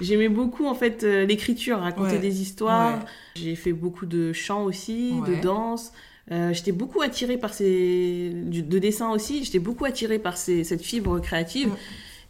j'aimais 0.00 0.28
beaucoup 0.28 0.66
en 0.66 0.74
fait 0.74 1.04
euh, 1.04 1.24
l'écriture, 1.24 1.78
raconter 1.78 2.18
des 2.18 2.42
histoires. 2.42 3.00
J'ai 3.36 3.56
fait 3.56 3.72
beaucoup 3.72 4.06
de 4.06 4.32
chants 4.32 4.64
aussi, 4.64 5.12
de 5.26 5.40
danse. 5.40 5.92
Euh, 6.30 6.52
j'étais 6.52 6.72
beaucoup 6.72 7.02
attirée 7.02 7.36
par 7.36 7.52
ces 7.52 8.30
de 8.32 8.78
dessin 8.78 9.10
aussi. 9.10 9.44
J'étais 9.44 9.58
beaucoup 9.58 9.84
attirée 9.84 10.20
par 10.20 10.36
ces... 10.36 10.62
cette 10.64 10.82
fibre 10.82 11.18
créative. 11.20 11.70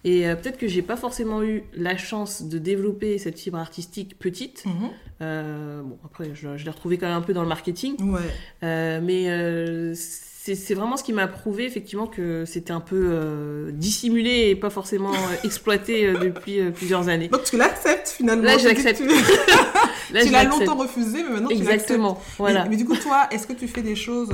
Et 0.05 0.27
euh, 0.27 0.35
peut-être 0.35 0.59
que 0.59 0.67
j'ai 0.67 0.83
pas 0.83 0.97
forcément 0.97 1.43
eu 1.43 1.63
la 1.75 1.97
chance 1.97 2.43
de 2.43 2.59
développer 2.59 3.19
cette 3.19 3.39
fibre 3.39 3.59
artistique 3.59 4.19
petite. 4.19 4.65
Mhm. 4.67 4.91
Euh, 5.21 5.83
bon, 5.83 5.99
après, 6.05 6.31
je, 6.35 6.57
je 6.57 6.65
l'ai 6.65 6.71
retrouvée 6.71 6.99
quand 6.99 7.07
même 7.07 7.17
un 7.17 7.23
peu 7.23 7.33
dans 7.33 7.43
le 7.43 7.49
marketing. 7.49 7.95
Ouais. 8.11 8.21
Euh, 8.65 9.01
mais 9.01 9.95
c'est 9.95 10.75
vraiment 10.75 10.97
ce 10.97 11.05
qui 11.05 11.13
m'a 11.13 11.29
prouvé 11.29 11.65
effectivement 11.65 12.09
que 12.09 12.45
c'était 12.47 12.73
un 12.73 12.81
peu 12.81 13.71
dissimulé 13.73 14.49
et 14.49 14.57
pas 14.57 14.71
forcément 14.71 15.13
exploité 15.45 16.13
depuis 16.15 16.61
plusieurs 16.73 17.09
années. 17.09 17.29
Donc 17.29 17.45
tu 17.45 17.57
l'acceptes 17.57 18.09
finalement. 18.09 18.43
Là, 18.43 18.59
je 18.59 18.67
l'accepte. 18.67 19.01
Tu, 19.01 20.31
l'as 20.31 20.45
longtemps 20.45 20.77
refusé, 20.77 21.23
mais 21.23 21.31
maintenant 21.31 21.49
tu 21.49 21.55
l'acceptes. 21.59 21.75
Exactement. 21.75 22.21
Voilà. 22.39 22.67
mais, 22.69 22.77
du 22.77 22.85
coup, 22.85 22.97
toi, 22.97 23.29
est-ce 23.31 23.47
que 23.47 23.53
tu 23.53 23.69
fais 23.69 23.83
des 23.83 23.97
choses 23.97 24.31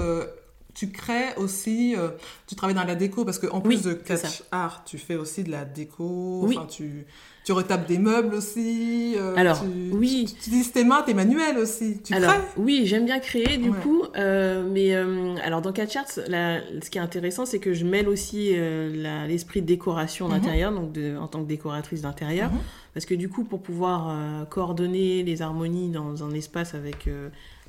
tu 0.78 0.90
crées 0.90 1.34
aussi, 1.36 1.96
euh, 1.96 2.10
tu 2.46 2.54
travailles 2.54 2.76
dans 2.76 2.84
la 2.84 2.94
déco 2.94 3.24
parce 3.24 3.40
qu'en 3.40 3.60
plus 3.60 3.82
de 3.82 3.94
catch 3.94 4.44
art, 4.52 4.84
tu 4.84 4.96
fais 4.96 5.16
aussi 5.16 5.42
de 5.42 5.50
la 5.50 5.64
déco, 5.64 6.44
oui. 6.46 6.56
tu, 6.68 7.04
tu 7.44 7.50
retapes 7.50 7.88
des 7.88 7.98
meubles 7.98 8.32
aussi. 8.32 9.16
Euh, 9.16 9.34
alors, 9.36 9.60
oui. 9.90 10.26
Tu, 10.28 10.36
utilises 10.36 10.70
tes 10.70 10.84
mains, 10.84 11.02
tes 11.02 11.14
manuels 11.14 11.58
aussi. 11.58 12.00
Tu 12.00 12.14
alors, 12.14 12.32
Oui, 12.56 12.82
j'aime 12.84 13.06
bien 13.06 13.18
créer 13.18 13.58
du 13.58 13.72
coup. 13.72 14.04
Euh, 14.16 14.68
mais 14.70 14.94
alors, 15.42 15.62
dans 15.62 15.72
catch 15.72 15.96
art, 15.96 16.06
ce 16.08 16.90
qui 16.90 16.98
est 16.98 17.00
intéressant, 17.00 17.44
c'est 17.44 17.58
que 17.58 17.74
je 17.74 17.84
mêle 17.84 18.08
aussi 18.08 18.54
l'esprit 19.26 19.62
de 19.62 19.66
décoration 19.66 20.28
mhm. 20.28 20.34
d'intérieur, 20.34 20.70
donc 20.70 20.92
de, 20.92 21.16
en 21.16 21.26
tant 21.26 21.42
que 21.42 21.48
décoratrice 21.48 22.02
d'intérieur. 22.02 22.52
Mhm. 22.52 22.58
Parce 22.94 23.04
que 23.04 23.16
du 23.16 23.28
coup, 23.28 23.42
pour 23.42 23.62
pouvoir 23.62 24.46
coordonner 24.48 25.24
les 25.24 25.42
harmonies 25.42 25.88
dans 25.88 26.22
un 26.22 26.30
espace 26.34 26.76
avec 26.76 27.08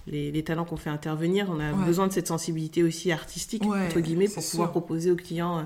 les, 0.09 0.43
talents 0.43 0.65
qu'on 0.65 0.77
fait 0.77 0.89
intervenir, 0.89 1.47
on 1.49 1.59
a 1.59 1.71
besoin 1.73 2.07
de 2.07 2.13
cette 2.13 2.27
sensibilité 2.27 2.83
aussi 2.83 3.11
artistique, 3.11 3.63
entre 3.65 3.99
guillemets, 3.99 4.27
pour 4.27 4.43
pouvoir 4.43 4.71
proposer 4.71 5.11
aux 5.11 5.15
clients 5.15 5.59
euh, 5.59 5.63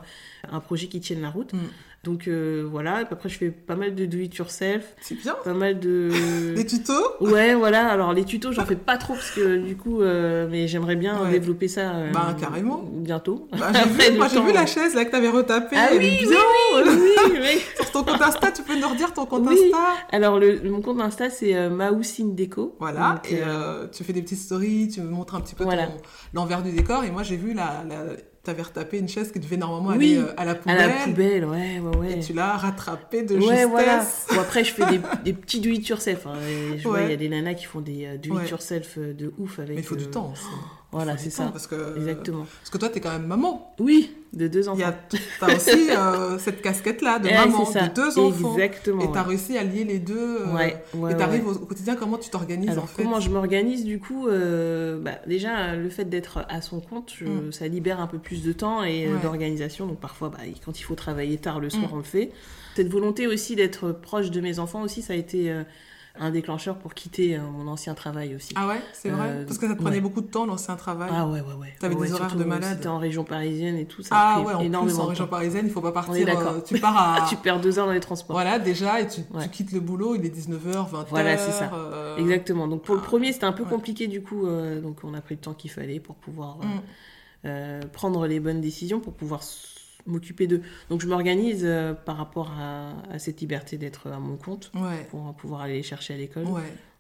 un 0.52 0.60
projet 0.60 0.88
qui 0.88 1.00
tienne 1.00 1.22
la 1.22 1.30
route. 1.30 1.54
Mm. 1.54 1.60
Donc 2.04 2.28
euh, 2.28 2.68
voilà, 2.70 2.98
après 3.10 3.30
je 3.30 3.38
fais 3.38 3.50
pas 3.50 3.78
mal 3.78 3.96
de 3.96 4.06
do 4.06 4.18
it 4.18 4.36
yourself. 4.36 4.84
C'est 5.00 5.16
bien. 5.16 5.38
Pas 5.42 5.54
mal 5.54 5.80
de. 5.80 6.54
des 6.56 6.66
tutos 6.66 6.94
Ouais, 7.22 7.56
voilà. 7.56 7.88
Alors 7.88 8.12
les 8.12 8.26
tutos, 8.26 8.52
j'en 8.52 8.66
fais 8.66 8.76
pas 8.76 8.98
trop 8.98 9.14
parce 9.14 9.32
que 9.32 9.56
du 9.56 9.78
coup, 9.78 10.02
euh, 10.02 10.46
mais 10.52 10.68
j'aimerais 10.68 10.98
bien 10.98 11.30
développer 11.32 11.70
ça. 11.70 11.94
Euh, 11.94 12.12
bah 12.12 12.36
carrément. 12.38 12.84
Bientôt. 12.92 13.48
Bah, 13.58 13.72
j'ai 13.74 14.12
vu, 14.12 14.18
moi 14.18 14.28
j'ai 14.28 14.42
vu 14.42 14.52
la 14.52 14.66
chaise 14.66 14.96
là 14.96 15.06
que 15.06 15.12
t'avais 15.12 15.30
retapée. 15.30 15.78
Ah 15.80 15.92
oui, 15.98 16.20
oui, 16.28 16.36
oui, 16.76 17.38
oui, 17.40 17.62
Sur 17.78 17.92
ton 17.92 18.04
compte 18.04 18.22
Insta, 18.22 18.52
tu 18.52 18.64
peux 18.64 18.78
nous 18.78 18.90
redire 18.90 19.14
ton 19.14 19.26
compte 19.26 19.48
Insta 19.48 19.78
Alors 20.12 20.40
le, 20.40 20.60
mon 20.70 20.82
compte 20.82 21.00
Insta 21.00 21.30
c'est 21.30 21.56
euh, 21.56 21.70
Déco. 22.20 22.76
Voilà. 22.82 23.22
et 23.30 23.40
tu 23.94 24.04
fais 24.04 24.12
des 24.12 24.22
petites 24.22 24.40
stories, 24.40 24.90
tu 24.90 25.00
me 25.00 25.10
montres 25.10 25.36
un 25.36 25.42
petit 25.42 25.56
peu 25.56 25.64
l'envers 26.34 26.64
du 26.64 26.72
décor. 26.74 27.06
Et 27.06 27.12
moi 27.12 27.24
j'ai 27.24 27.38
vu 27.38 27.54
la 27.54 27.86
t'avais 28.44 28.62
retapé 28.62 28.98
une 29.00 29.08
chaise 29.08 29.32
qui 29.32 29.40
devait 29.40 29.58
normalement 29.58 29.92
aller 29.92 30.18
euh, 30.18 30.34
à 30.36 30.44
la 30.44 30.56
poubelle. 30.56 30.78
À 30.78 30.88
la 30.88 30.94
poubelle, 31.06 31.46
ouais, 31.46 31.80
ouais, 31.80 31.98
ouais. 31.98 32.20
Et 32.20 32.20
tu 32.20 32.34
l'as 32.34 32.58
rattrapée 32.58 33.24
de 33.24 33.36
ouais, 33.36 33.42
justesse. 33.42 33.68
Voilà. 33.70 34.06
Bon, 34.34 34.40
après, 34.42 34.64
je 34.66 34.74
fais 34.74 34.86
des, 34.86 35.00
des 35.24 35.34
petits 35.34 35.62
do-it-yourself. 35.62 36.28
Hein, 36.28 36.36
je 36.78 36.86
vois, 36.86 37.02
il 37.04 37.10
y 37.10 37.14
a 37.14 37.18
des 37.18 37.30
nanas 37.30 37.54
qui 37.54 37.66
font 37.66 37.80
des 37.80 38.06
euh, 38.06 38.18
do-it-yourself 38.18 38.98
euh, 38.98 39.14
de 39.14 39.34
ouf 39.38 39.60
avec... 39.60 39.76
Mais 39.76 39.82
il 39.82 39.86
faut 39.86 39.96
du 39.96 40.08
temps 40.08 40.32
aussi. 40.34 40.44
Voilà, 40.94 41.18
c'est 41.18 41.32
ça. 41.32 41.50
Parce 41.52 41.66
que, 41.66 41.98
Exactement. 41.98 42.46
Parce 42.60 42.70
que 42.70 42.78
toi, 42.78 42.90
tu 42.90 43.00
es 43.00 43.02
quand 43.02 43.12
même 43.12 43.26
maman. 43.26 43.74
Oui, 43.80 44.16
de 44.32 44.48
deux 44.48 44.70
enfants. 44.70 44.94
Tu 45.10 45.18
as 45.42 45.48
aussi 45.56 45.90
euh, 45.90 46.38
cette 46.38 46.62
casquette-là 46.62 47.18
de 47.18 47.30
maman, 47.30 47.64
de 47.64 47.94
deux 47.94 48.20
enfants. 48.20 48.54
Exactement. 48.56 49.02
Et 49.02 49.12
tu 49.12 49.18
as 49.18 49.24
réussi 49.24 49.58
à 49.58 49.64
lier 49.64 49.84
les 49.84 49.98
deux. 49.98 50.42
Euh, 50.42 50.54
ouais, 50.54 50.84
et 51.12 51.16
tu 51.16 51.22
arrives 51.22 51.48
au, 51.48 51.56
quotidien, 51.56 51.96
comment 51.96 52.18
tu 52.18 52.30
t'organises 52.30 52.78
en 52.78 52.86
fait 52.86 53.02
Comment 53.02 53.20
je 53.20 53.32
m'organise 53.32 53.84
du 53.86 54.00
coup 54.00 54.28
euh, 54.28 55.00
bah, 55.00 55.14
Déjà, 55.26 55.76
le 55.76 55.90
fait 55.90 56.06
d'être 56.06 56.46
à 56.48 56.62
son 56.62 56.80
compte, 56.80 57.14
mm. 57.22 57.52
ça 57.52 57.68
libère 57.68 58.00
un 58.00 58.08
peu 58.08 58.20
plus 58.20 58.44
de 58.44 58.54
temps 58.54 58.84
et 58.84 59.10
d'organisation. 59.24 59.88
Donc 59.88 60.00
parfois, 60.00 60.30
bah, 60.30 60.40
quand 60.64 60.80
il 60.80 60.84
faut 60.84 60.96
travailler 60.96 61.38
tard 61.38 61.60
le 61.60 61.72
soir, 61.72 61.90
mm. 61.90 61.94
on 61.94 61.98
le 61.98 62.04
fait. 62.04 62.32
Cette 62.76 62.90
volonté 62.90 63.28
aussi 63.28 63.56
d'être 63.56 63.92
proche 63.92 64.32
de 64.32 64.42
mes 64.42 64.60
enfants 64.60 64.82
aussi, 64.82 65.02
ça 65.02 65.14
a 65.14 65.16
été 65.16 65.52
un 66.20 66.30
déclencheur 66.30 66.78
pour 66.78 66.94
quitter 66.94 67.36
euh, 67.36 67.42
mon 67.42 67.68
ancien 67.68 67.96
travail 67.96 68.36
aussi. 68.36 68.54
Ah 68.56 68.68
ouais, 68.68 68.80
c'est 68.94 69.10
vrai 69.10 69.30
euh, 69.30 69.46
Parce 69.46 69.58
que 69.58 69.68
ça 69.68 69.74
te 69.74 69.82
prenait 69.82 70.00
beaucoup 70.00 70.22
de 70.22 70.28
temps, 70.28 70.46
l'ancien 70.46 70.76
travail. 70.76 71.10
Ah 71.12 71.28
ouais, 71.28 71.42
ouais, 71.42 71.54
ouais. 71.54 71.74
T'avais 71.80 71.96
des 71.96 72.14
horaires 72.14 72.36
de 72.36 72.44
malade. 72.44 72.76
C'était 72.78 72.88
en 72.88 73.00
région 73.00 73.24
parisienne 73.24 73.78
et 73.78 73.86
tout, 73.86 74.04
ça 74.04 74.16
Ah 74.16 74.42
ouais, 74.42 74.54
en 74.54 74.60
énormément 74.60 74.96
plus, 74.96 75.04
en 75.04 75.08
région 75.08 75.28
parisienne, 75.28 75.66
il 75.66 75.72
faut 75.72 75.82
pas 75.82 75.92
partir. 75.92 76.28
Euh, 76.30 76.62
tu 76.62 76.80
pars 76.80 76.98
à... 77.24 77.28
tu 77.28 77.36
perds 77.36 77.62
deux 77.62 77.80
heures 77.80 77.88
dans 77.88 77.94
les 77.94 78.00
transports. 78.00 78.36
Voilà, 78.36 78.60
déjà, 78.60 79.02
et 79.02 79.08
tu, 79.08 79.22
tu 79.42 79.50
quittes 79.50 79.72
le 79.72 79.80
boulot, 79.80 80.16
il 80.16 80.26
est 80.26 80.36
19h, 80.36 80.92
20h. 80.92 81.06
Voilà, 81.10 81.38
c'est 81.38 81.52
ça. 81.52 81.72
Exactement. 82.20 82.68
Donc 82.68 82.84
pour 82.84 82.96
le 82.96 83.02
ah, 83.04 83.08
premier, 83.08 83.34
c'était 83.34 83.46
un 83.46 83.54
peu 83.54 83.66
compliqué 83.66 84.08
du 84.08 84.22
coup, 84.22 84.46
donc 84.82 85.00
on 85.04 85.14
a 85.16 85.22
pris 85.22 85.36
le 85.36 85.42
temps 85.42 85.54
qu'il 85.54 85.72
fallait 85.72 86.00
pour 86.00 86.16
pouvoir 86.16 86.60
mm. 87.44 87.88
prendre 87.92 88.28
les 88.28 88.40
bonnes 88.40 88.62
décisions, 88.62 89.00
pour 89.00 89.14
pouvoir 89.14 89.42
m'occuper 90.06 90.48
d'eux. 90.48 90.62
Donc 90.90 91.02
je 91.02 91.08
m'organise 91.08 91.64
euh, 91.64 91.94
par 91.94 92.18
rapport 92.18 92.52
à, 92.52 92.94
cette 93.20 93.42
liberté 93.42 93.78
d'être 93.78 94.10
à 94.10 94.20
mon 94.20 94.38
compte 94.38 94.72
pour 95.10 95.34
pouvoir 95.36 95.62
aller 95.62 95.76
les 95.76 95.84
chercher 95.84 96.14
à 96.14 96.18
l'école. 96.18 96.46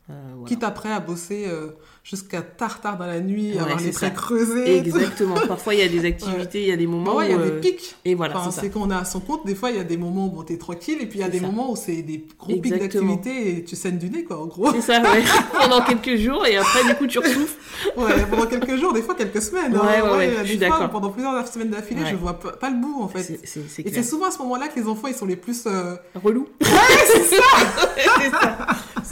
Euh, 0.09 0.43
Quitte 0.45 0.63
après 0.63 0.91
à 0.91 0.99
bosser 0.99 1.45
euh, 1.47 1.69
jusqu'à 2.03 2.41
tard 2.41 2.81
tard 2.81 2.97
dans 2.97 3.05
la 3.05 3.21
nuit, 3.21 3.57
avoir 3.57 3.79
les 3.79 3.91
traits 3.91 4.13
creusés. 4.13 4.79
Exactement. 4.79 5.35
Parfois 5.47 5.75
il 5.75 5.79
y 5.79 5.83
a 5.83 5.87
des 5.87 6.03
activités, 6.03 6.61
il 6.61 6.67
y 6.67 6.73
a 6.73 6.75
des 6.75 6.87
moments 6.87 7.15
bah 7.15 7.19
où... 7.19 7.21
il 7.21 7.31
y 7.31 7.33
a 7.33 7.37
des 7.37 7.61
pics. 7.61 7.95
Et 8.03 8.13
voilà, 8.13 8.51
c'est 8.51 8.69
qu'on 8.69 8.91
a 8.91 8.97
à 8.97 9.05
son 9.05 9.21
compte. 9.21 9.45
Des 9.45 9.55
fois 9.55 9.71
il 9.71 9.77
y 9.77 9.79
a 9.79 9.85
des 9.85 9.95
moments 9.95 10.29
où 10.35 10.43
t'es 10.43 10.57
tranquille 10.57 10.97
et 10.99 11.05
puis 11.05 11.19
il 11.19 11.21
y 11.21 11.25
a 11.25 11.29
des 11.29 11.39
moments 11.39 11.71
où 11.71 11.77
c'est 11.77 12.01
des 12.01 12.27
gros 12.37 12.53
pics 12.57 12.77
d'activité 12.77 13.57
et 13.57 13.63
tu 13.63 13.77
saignes 13.77 13.97
du 13.97 14.09
nez 14.09 14.25
quoi 14.25 14.41
en 14.41 14.47
gros. 14.47 14.73
C'est 14.73 14.81
ça, 14.81 15.01
ouais. 15.01 15.23
pendant 15.57 15.81
quelques 15.81 16.17
jours 16.17 16.45
et 16.45 16.57
après 16.57 16.83
du 16.83 16.95
coup 16.95 17.07
tu 17.07 17.19
ressouffles. 17.19 17.57
ouais, 17.95 18.25
pendant 18.29 18.47
quelques 18.47 18.75
jours, 18.75 18.91
des 18.91 19.03
fois 19.03 19.15
quelques 19.15 19.41
semaines. 19.41 19.73
Hein. 19.73 19.85
Ouais, 19.85 20.01
ouais, 20.01 20.17
ouais, 20.17 20.33
je 20.43 20.49
suis 20.49 20.57
d'accord. 20.57 20.89
Pendant 20.89 21.11
plusieurs 21.11 21.47
semaines 21.47 21.69
d'affilée, 21.69 22.03
je 22.11 22.17
vois 22.17 22.37
pas, 22.37 22.69
le 22.69 22.75
bout 22.75 23.01
en 23.01 23.07
fait. 23.07 23.39
et 23.39 23.93
c'est 23.93 24.03
souvent 24.03 24.25
à 24.25 24.31
ce 24.31 24.39
moment-là 24.39 24.67
que 24.67 24.77
les 24.77 24.85
enfants 24.85 25.07
ils 25.07 25.15
sont 25.15 25.25
les 25.25 25.37
plus... 25.37 25.63
Euh... 25.65 25.95
Relous. 26.21 26.49
Ouais, 26.59 26.67
c'est 27.07 27.37
ça 27.37 27.41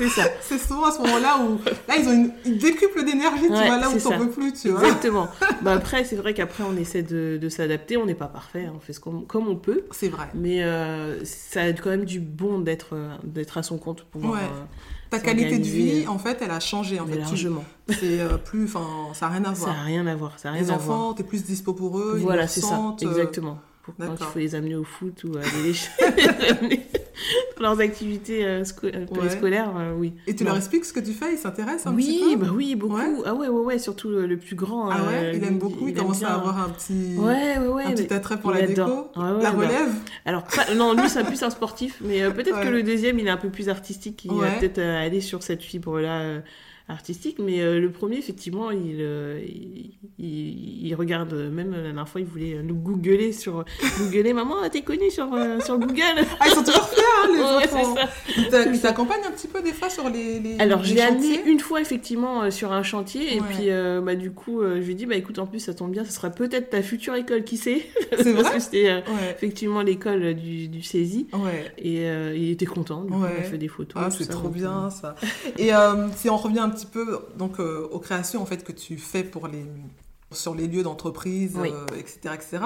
C'est 0.02 0.10
ça 0.10 0.28
c'est 0.42 0.58
souvent 0.58 0.86
à 0.86 0.92
ce 0.92 1.00
moment-là 1.02 1.40
où 1.40 1.60
là 1.88 1.96
ils 2.00 2.08
ont 2.08 2.14
une, 2.14 2.32
une 2.46 2.58
décuple 2.58 3.06
d'énergie, 3.06 3.44
tu 3.44 3.48
vois, 3.50 3.78
là 3.78 3.90
où 3.90 4.00
t'en 4.00 4.18
peux 4.18 4.30
plus, 4.30 4.54
tu 4.54 4.70
vois. 4.70 4.84
Exactement. 4.84 5.28
bah 5.62 5.74
après, 5.74 6.04
c'est 6.04 6.16
vrai 6.16 6.34
qu'après 6.34 6.64
on 6.64 6.76
essaie 6.76 7.04
de, 7.04 7.38
de 7.40 7.50
s'adapter, 7.50 7.98
on 7.98 8.06
n'est 8.06 8.16
pas 8.16 8.28
parfait, 8.28 8.68
on 8.76 8.80
fait 8.80 8.94
ce 8.94 9.00
comme 9.00 9.48
on 9.48 9.56
peut. 9.56 9.84
C'est 9.92 10.10
vrai. 10.10 10.28
Mais 10.34 10.64
euh, 10.64 11.24
ça 11.24 11.62
a 11.62 11.74
quand 11.74 11.92
même 11.92 12.06
du 12.06 12.20
bon 12.20 12.60
d'être 12.60 12.94
euh, 12.94 13.16
d'être 13.24 13.58
à 13.58 13.64
son 13.64 13.78
compte 13.78 14.04
pour 14.04 14.22
pouvoir. 14.22 14.42
Ouais. 14.42 14.48
Euh, 14.48 14.64
Ta 15.12 15.20
qualité 15.20 15.60
de 15.60 15.66
vie, 15.66 16.08
en 16.08 16.18
fait, 16.18 16.38
elle 16.42 16.52
a 16.52 16.62
changé. 16.62 16.98
En 17.00 17.06
fait, 17.06 17.18
largement. 17.18 17.66
C'est 17.90 18.20
plus, 18.46 18.64
enfin, 18.64 19.14
ça 19.14 19.28
n'a 19.28 19.34
rien 19.34 19.44
à 19.44 19.52
voir. 19.52 19.70
Ça 19.70 19.76
n'a 19.76 19.84
rien 19.84 20.08
à 20.08 20.16
voir. 20.16 20.40
Ça 20.40 20.50
a 20.50 20.52
rien 20.54 20.62
les 20.62 20.72
à 20.72 20.76
enfants, 20.76 21.14
t'es 21.14 21.24
plus 21.24 21.44
dispo 21.44 21.74
pour 21.74 22.00
eux. 22.00 22.18
Voilà, 22.22 22.48
c'est 22.48 22.62
ça. 22.62 22.96
Exactement. 23.02 23.60
Quand 23.86 24.16
il 24.20 24.26
faut 24.26 24.40
les 24.40 24.56
amener 24.56 24.76
au 24.76 24.84
foot 24.84 25.24
ou 25.26 25.38
aller 25.38 25.74
les 26.62 26.80
leurs 27.60 27.80
activités 27.80 28.46
euh, 28.46 28.64
euh 28.84 29.30
scolaires, 29.30 29.72
euh, 29.78 29.94
oui. 29.96 30.14
Et 30.28 30.36
tu 30.36 30.44
leur 30.44 30.58
expliques 30.58 30.86
ce 30.86 30.94
que 30.94 31.00
tu 31.00 31.14
fais 31.14 31.34
Ils 31.34 31.38
s'intéressent 31.38 31.88
un 31.88 31.96
oui, 31.96 32.06
petit 32.06 32.36
peu? 32.36 32.46
bah 32.46 32.52
oui, 32.54 32.76
beaucoup. 32.76 32.98
Ah 33.26 33.34
ouais, 33.34 33.48
ouais, 33.48 33.64
ouais, 33.64 33.80
surtout 33.80 34.10
le, 34.10 34.38
plus 34.38 34.56
grand. 34.56 34.90
Ah 34.90 35.04
ouais, 35.04 35.26
euh, 35.26 35.34
il 35.36 35.44
aime 35.44 35.60
beaucoup, 35.60 35.88
il, 35.88 35.94
commence 35.94 36.24
à 36.24 36.36
avoir 36.36 36.62
un 36.62 36.70
petit, 36.70 37.16
ouais, 37.18 37.58
ouais, 37.58 37.68
ouais, 37.68 37.84
un 37.86 37.92
petit 37.92 38.14
attrait 38.14 38.40
pour 38.40 38.52
la 38.52 38.66
déco. 38.66 39.10
la 39.16 39.52
relève? 39.52 39.94
Alors, 40.26 40.46
non, 40.76 40.94
lui, 40.94 41.10
c'est 41.10 41.24
plus 41.24 41.42
un 41.44 41.50
sportif, 41.50 41.98
mais 42.02 42.30
peut-être 42.32 42.62
que 42.62 42.70
le 42.70 42.84
deuxième, 42.84 43.20
il 43.20 43.28
est 43.28 43.32
un 43.32 43.38
peu 43.38 43.50
plus 43.50 43.70
artistique, 43.70 44.26
il 44.26 44.34
va 44.34 44.52
peut-être 44.52 44.80
aller 44.80 45.22
sur 45.22 45.44
cette 45.44 45.62
fibre-là 45.62 46.42
artistique, 46.88 47.38
mais 47.40 47.62
euh, 47.62 47.80
le 47.80 47.92
premier, 47.92 48.18
effectivement, 48.18 48.70
euh, 48.72 49.42
il, 50.20 50.86
il, 50.88 50.96
regarde, 50.96 51.34
même 51.34 51.72
la 51.72 51.82
dernière 51.82 52.08
fois, 52.08 52.22
il 52.22 52.28
voulait 52.28 52.62
nous 52.64 52.76
googler 52.76 53.32
sur 53.32 53.66
googler, 54.00 54.34
maman, 54.34 54.56
t'es 54.72 54.82
connue 54.82 55.10
sur, 55.10 55.34
euh, 55.34 55.60
sur 55.60 55.78
Google? 55.78 56.02
Ah, 56.40 56.46
ils 56.48 56.54
sont 56.54 56.64
toujours 56.64 56.90
fiers, 56.90 57.04
hein, 57.24 57.30
les 57.34 57.42
enfants. 57.66 57.96
Ils 58.74 58.80
t'accompagnent 58.82 59.26
un 59.28 59.32
petit 59.32 59.48
peu 59.48 59.62
des 59.62 59.74
fois 59.74 59.90
sur 59.90 60.10
les, 60.10 60.40
les 60.40 60.60
Alors, 60.60 60.84
je 60.84 60.96
l'ai 60.96 61.02
amené 61.02 61.42
une 61.46 61.60
fois, 61.60 61.82
effectivement, 61.82 62.50
sur 62.50 62.72
un 62.72 62.84
chantier, 62.84 63.36
et 63.36 63.42
puis, 63.42 63.70
bah, 64.04 64.16
du 64.16 64.32
coup, 64.32 64.62
je 64.64 64.80
lui 64.80 64.94
ai 64.94 64.96
dit, 64.96 65.06
bah, 65.06 65.16
écoute, 65.16 65.38
en 65.40 65.46
plus, 65.46 65.60
ça 65.60 65.74
tombe 65.74 65.92
bien, 65.92 66.04
ça 66.04 66.12
sera 66.12 66.30
peut-être 66.30 66.72
ta 66.72 66.82
future 66.82 67.16
école, 67.16 67.44
qui 67.44 67.58
sait? 67.58 67.86
C'est 68.18 68.34
Parce 68.34 68.50
que 68.50 68.60
c'était 68.60 69.04
effectivement 69.32 69.82
l'école 69.82 70.34
du, 70.34 70.68
du 70.68 70.82
saisie. 70.82 71.28
Et 71.78 72.08
il 72.36 72.50
était 72.50 72.66
content, 72.66 73.04
du 73.04 73.12
coup, 73.12 73.24
il 73.38 73.42
a 73.42 73.44
fait 73.44 73.58
des 73.58 73.68
photos. 73.68 74.02
Ah, 74.04 74.10
c'est 74.10 74.28
trop 74.28 74.50
bien, 74.50 74.90
ça. 74.90 75.16
Et 75.58 75.72
si 76.16 76.30
on 76.30 76.38
revient 76.38 76.60
un 76.60 76.70
petit 76.72 76.86
peu 76.86 77.20
donc 77.38 77.60
euh, 77.60 77.88
aux 77.92 78.00
créations 78.00 78.42
en 78.42 78.46
fait 78.46 78.64
que 78.64 78.72
tu 78.72 78.98
fais 78.98 79.24
pour 79.24 79.48
les 79.48 79.66
sur 80.34 80.56
les 80.56 80.66
lieux 80.66 80.82
d'entreprise, 80.82 81.58
etc. 81.98 82.34
etc. 82.34 82.64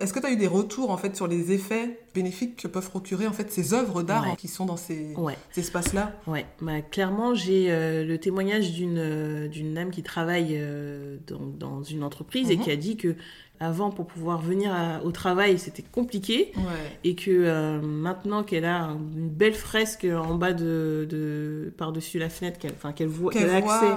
Est-ce 0.00 0.14
que 0.14 0.18
tu 0.18 0.24
as 0.24 0.30
eu 0.30 0.36
des 0.36 0.46
retours 0.46 0.90
en 0.90 0.96
fait 0.96 1.14
sur 1.14 1.26
les 1.26 1.52
effets 1.52 2.00
bénéfiques 2.14 2.56
que 2.56 2.68
peuvent 2.68 2.88
procurer 2.88 3.26
en 3.26 3.34
fait 3.34 3.52
ces 3.52 3.74
œuvres 3.74 4.02
d'art 4.02 4.34
qui 4.38 4.48
sont 4.48 4.64
dans 4.64 4.78
ces, 4.78 5.14
espaces-là? 5.58 6.18
Ouais, 6.26 6.46
bah, 6.62 6.80
clairement 6.80 7.34
j'ai 7.34 7.68
le 7.68 8.16
témoignage 8.16 8.72
d'une 8.72 9.46
d'une 9.48 9.74
dame 9.74 9.90
qui 9.90 10.02
travaille 10.02 10.58
dans, 11.26 11.44
dans, 11.44 11.82
une 11.82 12.02
entreprise 12.02 12.50
et 12.50 12.56
mhm. 12.56 12.62
qui 12.62 12.70
a 12.70 12.76
dit 12.76 12.96
que 12.96 13.14
avant 13.60 13.90
pour 13.90 14.06
pouvoir 14.06 14.40
venir 14.40 14.72
au 15.04 15.12
travail 15.12 15.58
c'était 15.58 15.82
compliqué. 15.82 16.52
Et 17.04 17.14
que 17.14 17.30
euh, 17.30 17.80
maintenant 17.80 18.42
qu'elle 18.42 18.64
a 18.64 18.88
une 19.16 19.28
belle 19.28 19.54
fresque 19.54 20.06
en 20.06 20.34
bas 20.34 20.52
de, 20.52 21.06
de 21.08 21.72
par 21.76 21.92
dessus 21.92 22.18
la 22.18 22.30
fenêtre 22.30 22.58
qu'elle 22.58 23.08
voit 23.08 23.32
qu'elle 23.32 23.50
a 23.50 23.56
accès 23.56 23.92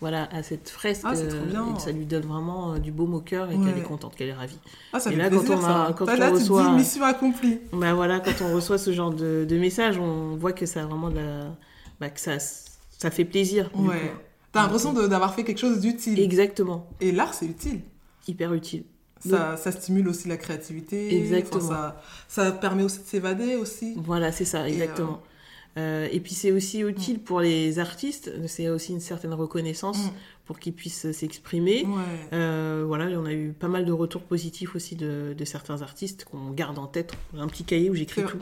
voilà 0.00 0.28
à 0.32 0.42
cette 0.42 0.68
fresque 0.68 1.02
ah, 1.04 1.14
euh, 1.14 1.78
ça 1.78 1.90
lui 1.90 2.04
donne 2.04 2.24
vraiment 2.24 2.74
euh, 2.74 2.78
du 2.78 2.92
baume 2.92 3.14
au 3.14 3.20
cœur 3.20 3.50
et 3.50 3.56
qu'elle 3.56 3.78
est 3.78 3.82
contente 3.82 4.14
qu'elle 4.14 4.28
est 4.28 4.34
ravie. 4.34 4.58
Ah, 4.92 5.00
ça 5.00 5.10
et 5.10 5.16
là 5.16 5.30
quand 5.30 5.48
on 5.48 5.64
a, 5.64 5.92
quand 5.94 6.06
on 6.06 6.32
reçoit 6.32 6.72
mission 6.72 7.04
accomplie. 7.04 7.58
bah 7.72 7.94
voilà 7.94 8.20
quand 8.20 8.34
on 8.42 8.54
reçoit 8.54 8.78
ce 8.78 8.92
genre 8.92 9.12
de, 9.12 9.46
de 9.48 9.56
message 9.56 9.98
on 9.98 10.36
voit 10.36 10.52
que 10.52 10.66
ça 10.66 10.82
a 10.82 10.86
vraiment 10.86 11.10
de 11.10 11.16
la 11.16 11.56
bah, 12.00 12.10
que 12.10 12.20
ça 12.20 12.38
ça 12.38 13.10
fait 13.10 13.24
plaisir 13.24 13.70
ouais. 13.74 14.12
t'as 14.52 14.62
l'impression 14.62 14.92
d'avoir 14.92 15.34
fait 15.34 15.42
quelque 15.42 15.60
chose 15.60 15.80
d'utile. 15.80 16.20
Exactement. 16.20 16.86
Et 17.00 17.10
l'art 17.10 17.34
c'est 17.34 17.46
utile 17.46 17.80
hyper 18.28 18.52
utile. 18.54 18.84
Ça, 19.20 19.56
ça, 19.56 19.72
stimule 19.72 20.08
aussi 20.08 20.28
la 20.28 20.36
créativité. 20.36 21.16
Exactement. 21.16 21.60
ça, 21.60 22.02
ça, 22.28 22.52
permet 22.52 22.82
aussi 22.82 22.98
de 22.98 23.04
s'évader 23.04 23.56
aussi. 23.56 23.94
Voilà, 23.96 24.32
c'est 24.32 24.44
ça, 24.44 24.68
exactement. 24.68 25.22
Et, 25.24 25.80
euh, 25.80 26.08
et 26.12 26.20
puis 26.20 26.34
c'est 26.34 26.52
aussi 26.52 26.80
utile 26.80 27.20
pour 27.20 27.40
les 27.40 27.78
artistes, 27.78 28.30
c'est 28.46 28.68
aussi 28.68 28.92
une 28.92 29.00
certaine 29.00 29.34
reconnaissance 29.34 30.06
mm. 30.06 30.10
pour 30.46 30.60
qu'ils 30.60 30.72
puissent 30.72 31.10
s'exprimer. 31.10 31.84
Euh, 32.32 32.84
voilà, 32.86 33.06
on 33.18 33.24
a 33.24 33.32
eu 33.32 33.52
pas 33.52 33.66
mal 33.66 33.84
de 33.84 33.92
retours 33.92 34.22
positifs 34.22 34.76
aussi 34.76 34.94
de, 34.94 35.34
de 35.36 35.44
certains 35.44 35.82
artistes 35.82 36.26
qu'on 36.26 36.50
garde 36.50 36.78
en 36.78 36.86
tête. 36.86 37.14
Un 37.36 37.48
petit 37.48 37.64
cahier 37.64 37.90
où 37.90 37.94
j'écris 37.94 38.22
tout. 38.22 38.38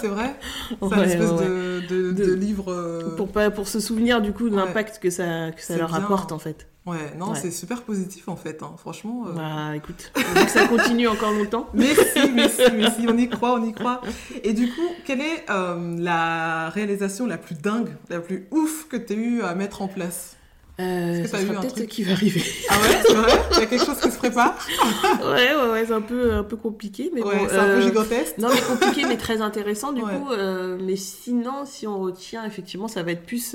C'est 0.00 0.08
vrai 0.08 0.36
C'est 0.68 0.96
une 0.96 1.02
espèce 1.02 1.32
de, 1.32 1.80
de, 1.88 2.12
de, 2.12 2.32
livre... 2.34 2.72
Euh, 2.72 3.16
pour, 3.16 3.28
pas, 3.28 3.50
pour 3.50 3.66
se 3.66 3.80
souvenir 3.80 4.20
du 4.20 4.32
coup 4.32 4.50
de 4.50 4.56
l'impact 4.56 4.98
que 4.98 5.08
ça, 5.08 5.52
que 5.52 5.62
ça 5.62 5.78
leur 5.78 5.94
apporte 5.94 6.32
en 6.32 6.38
fait. 6.38 6.69
Ouais, 6.86 7.12
non, 7.18 7.34
c'est 7.34 7.50
super 7.50 7.82
positif 7.82 8.28
en 8.28 8.36
fait, 8.36 8.62
hein. 8.62 8.72
franchement. 8.78 9.26
Euh. 9.28 9.32
Bah 9.32 9.76
écoute, 9.76 10.10
ça 10.48 10.66
continue 10.66 11.08
encore 11.08 11.32
longtemps. 11.32 11.68
mais 11.74 11.94
si, 11.94 12.30
mais 12.30 12.48
si, 12.48 12.62
mais 12.72 12.90
si, 12.90 13.06
on 13.06 13.16
y 13.18 13.28
croit, 13.28 13.60
on 13.60 13.64
y 13.64 13.72
croit. 13.72 14.00
Et 14.42 14.54
du 14.54 14.66
coup, 14.68 14.88
quelle 15.04 15.20
est 15.20 15.44
euh, 15.50 15.96
la 15.98 16.70
réalisation 16.70 17.26
la 17.26 17.36
plus 17.36 17.54
dingue, 17.54 17.90
la 18.08 18.20
plus 18.20 18.48
ouf 18.50 18.88
que 18.88 18.96
tu 18.96 19.12
as 19.12 19.16
eu 19.16 19.42
à 19.42 19.54
mettre 19.54 19.82
en 19.82 19.88
place? 19.88 20.36
Euh, 20.80 21.26
ça 21.26 21.36
peut-être 21.36 21.84
qui 21.84 22.02
va 22.04 22.12
arriver. 22.12 22.42
Ah 22.70 22.74
ouais, 22.80 23.02
c'est 23.06 23.14
vrai? 23.14 23.32
Il 23.52 23.58
y 23.58 23.62
a 23.62 23.66
quelque 23.66 23.84
chose 23.84 24.00
qui 24.00 24.10
se 24.10 24.16
prépare? 24.16 24.56
Ouais, 25.22 25.54
ouais, 25.54 25.70
ouais, 25.72 25.84
c'est 25.86 25.92
un 25.92 26.00
peu, 26.00 26.32
un 26.32 26.44
peu 26.44 26.56
compliqué. 26.56 27.10
Mais 27.14 27.22
ouais, 27.22 27.46
c'est 27.50 27.58
un 27.58 27.74
peu 27.74 27.82
gigantesque. 27.82 28.38
Non, 28.38 28.48
mais 28.48 28.60
compliqué, 28.62 29.06
mais 29.06 29.18
très 29.18 29.42
intéressant 29.42 29.92
du 29.92 30.00
coup. 30.00 30.30
mais 30.80 30.96
sinon, 30.96 31.66
si 31.66 31.86
on 31.86 32.00
retient, 32.00 32.46
effectivement, 32.46 32.88
ça 32.88 33.02
va 33.02 33.12
être 33.12 33.26
plus 33.26 33.54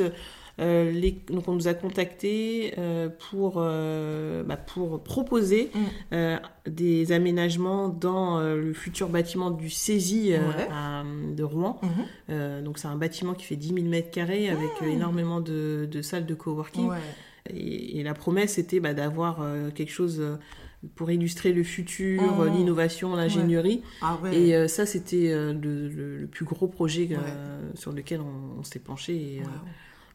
euh, 0.60 0.90
les, 0.90 1.12
donc 1.30 1.48
on 1.50 1.54
nous 1.54 1.68
a 1.68 1.74
contactés 1.74 2.74
euh, 2.78 3.10
pour, 3.30 3.56
euh, 3.58 4.44
bah, 4.44 4.56
pour 4.56 5.04
proposer 5.04 5.70
mm. 6.12 6.38
des 6.68 7.12
aménagements 7.12 7.90
dans 7.90 8.40
le 8.40 8.74
futur 8.74 9.10
bâtiment 9.10 9.52
du 9.52 9.70
CESI 9.70 10.34
de 10.34 11.44
Rouen. 11.44 11.80
Mm-hmm. 12.30 12.64
donc 12.64 12.80
c'est 12.80 12.88
un 12.88 12.96
bâtiment 12.96 13.34
qui 13.34 13.46
fait 13.46 13.56
10 13.56 13.74
000 13.74 13.88
mètres 13.88 14.12
carrés 14.12 14.50
avec 14.50 14.82
mm. 14.82 14.86
énormément 14.86 15.42
de, 15.42 15.88
de, 15.92 16.02
salles 16.02 16.26
de 16.26 16.36
coworking. 16.36 16.90
Et, 17.50 18.02
la 18.04 18.14
promesse 18.14 18.58
était 18.58 18.80
bah, 18.80 18.94
d'avoir 18.94 19.46
quelque 19.76 19.92
chose 19.92 20.24
pour 20.96 21.10
illustrer 21.12 21.52
le 21.52 21.64
futur, 21.64 22.22
mm. 22.22 22.58
l'innovation, 22.58 23.16
l'ingénierie. 23.16 23.82
Ah 24.02 24.18
et 24.32 24.68
ça, 24.68 24.86
c'était 24.86 25.34
le, 25.34 26.28
plus 26.32 26.46
gros 26.46 26.68
projet 26.68 27.10
sur 27.74 27.92
lequel 27.92 28.22
on, 28.22 28.64
s'est 28.64 28.80
penché. 28.80 29.14
Et, 29.16 29.42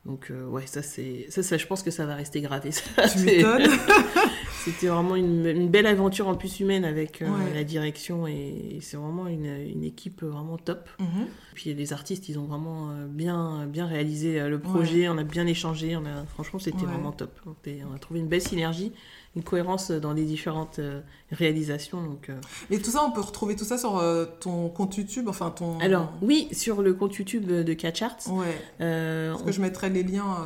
donc 0.07 0.29
euh, 0.31 0.47
ouais, 0.47 0.67
ça 0.67 0.83
c'est 0.83 1.27
ça, 1.29 1.43
ça, 1.43 1.59
je 1.59 1.67
pense 1.67 1.83
que 1.83 1.91
ça 1.91 2.07
va 2.07 2.15
rester 2.15 2.41
gravé. 2.41 2.71
tu 3.13 3.19
m'étonnes. 3.21 3.69
C'était 4.65 4.89
vraiment 4.89 5.17
une, 5.17 5.69
belle 5.69 5.87
aventure 5.87 6.29
en 6.29 6.35
plus 6.35 6.61
humaine 6.61 6.85
avec 6.85 7.23
euh, 7.23 7.29
la 7.55 7.65
direction 7.65 8.27
et, 8.27 8.79
c'est 8.81 8.97
vraiment 8.97 9.27
une, 9.27 9.47
une, 9.47 9.85
équipe 9.85 10.23
vraiment 10.23 10.57
top. 10.59 10.89
Mhm. 10.99 11.27
Puis 11.55 11.75
les 11.75 11.93
artistes, 11.93 12.29
ils 12.29 12.39
ont 12.39 12.45
vraiment 12.45 12.91
euh, 12.91 13.07
bien 13.07 13.67
bien 13.67 13.87
réalisé 13.87 14.41
le 14.49 14.59
projet, 14.59 15.09
on 15.09 15.19
a 15.19 15.23
bien 15.23 15.47
échangé, 15.47 15.97
on 15.97 16.07
a 16.07 16.25
franchement 16.27 16.59
c'était 16.59 16.87
vraiment 16.87 17.13
top. 17.13 17.39
On 17.47 17.95
a 17.95 17.99
trouvé 17.99 18.21
une 18.21 18.29
belle 18.29 18.43
synergie 18.43 18.93
une 19.37 19.45
cohérence 19.45 19.93
dans 19.93 20.13
les 20.13 20.25
différentes 20.25 20.81
euh, 20.81 21.01
réalisations. 21.31 22.03
Donc, 22.03 22.29
euh. 22.29 22.35
Mais 22.69 22.79
tout 22.79 22.91
ça, 22.91 23.05
on 23.05 23.13
peut 23.13 23.21
retrouver 23.21 23.55
tout 23.55 23.65
ça 23.65 23.79
sur 23.79 23.99
euh, 23.99 24.27
ton 24.41 24.69
compte 24.69 24.97
YouTube, 24.97 25.29
enfin 25.29 25.51
ton... 25.51 25.79
Alors, 25.79 26.13
oui, 26.21 26.49
sur 26.51 26.83
le 26.83 26.95
compte 26.95 27.15
YouTube 27.15 27.47
de 27.47 27.73
Catcharts. 27.73 28.29
Ouais. 28.29 28.57
parce 28.79 29.43
que 29.43 29.53
je 29.53 29.61
mettrai 29.61 29.89
les 29.89 30.03
liens 30.03 30.39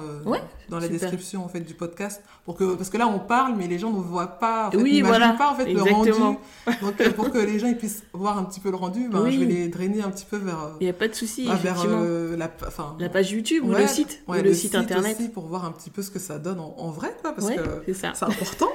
dans 0.69 0.79
la 0.79 0.89
description 0.89 1.45
en 1.45 1.49
fait, 1.49 1.61
du 1.61 1.75
podcast. 1.75 2.23
Pour 2.45 2.57
que... 2.57 2.75
Parce 2.75 2.91
que 2.91 2.97
là, 2.97 3.07
on 3.07 3.19
parle, 3.19 3.55
mais 3.57 3.67
les 3.67 3.79
gens 3.79 3.91
ne 3.91 4.01
voient 4.01 4.39
pas, 4.39 4.69
en 4.69 4.71
fait, 4.71 4.77
oui, 4.77 5.01
voilà. 5.03 5.31
pas 5.31 5.51
en 5.51 5.55
fait, 5.55 5.73
le 5.73 5.83
rendu. 5.83 6.11
Donc, 6.83 7.03
pour 7.15 7.31
que 7.31 7.39
les 7.39 7.59
gens 7.59 7.69
ils 7.69 7.77
puissent 7.77 8.05
voir 8.13 8.39
un 8.39 8.45
petit 8.45 8.61
peu 8.61 8.71
le 8.71 8.77
rendu, 8.77 9.09
ben, 9.09 9.31
je 9.31 9.39
vais 9.39 9.47
les 9.47 9.69
drainer 9.69 10.03
un 10.03 10.11
petit 10.11 10.27
peu 10.27 10.37
vers... 10.37 10.77
Il 10.81 10.85
n'y 10.85 10.91
a 10.91 10.95
pas 10.95 11.09
de 11.09 11.15
souci, 11.15 11.49
effectivement. 11.49 12.01
Vers, 12.01 12.37
la, 12.37 12.51
la, 12.99 13.09
page 13.09 13.33
YouTube 13.33 13.65
ou 13.65 13.73
le 13.73 13.87
site, 13.87 14.23
ou 14.29 14.33
le, 14.33 14.55
site, 14.55 14.75
internet. 14.75 15.17
Aussi 15.19 15.29
pour 15.29 15.47
voir 15.47 15.65
un 15.65 15.73
petit 15.73 15.91
peu 15.91 16.03
ce 16.03 16.11
que 16.11 16.19
ça 16.19 16.39
donne 16.39 16.61
en, 16.61 16.75
en 16.79 16.91
vrai, 16.91 17.15
quoi, 17.21 17.33
parce 17.33 17.51
que 17.51 17.93
c'est 17.93 18.07
important 18.07 18.69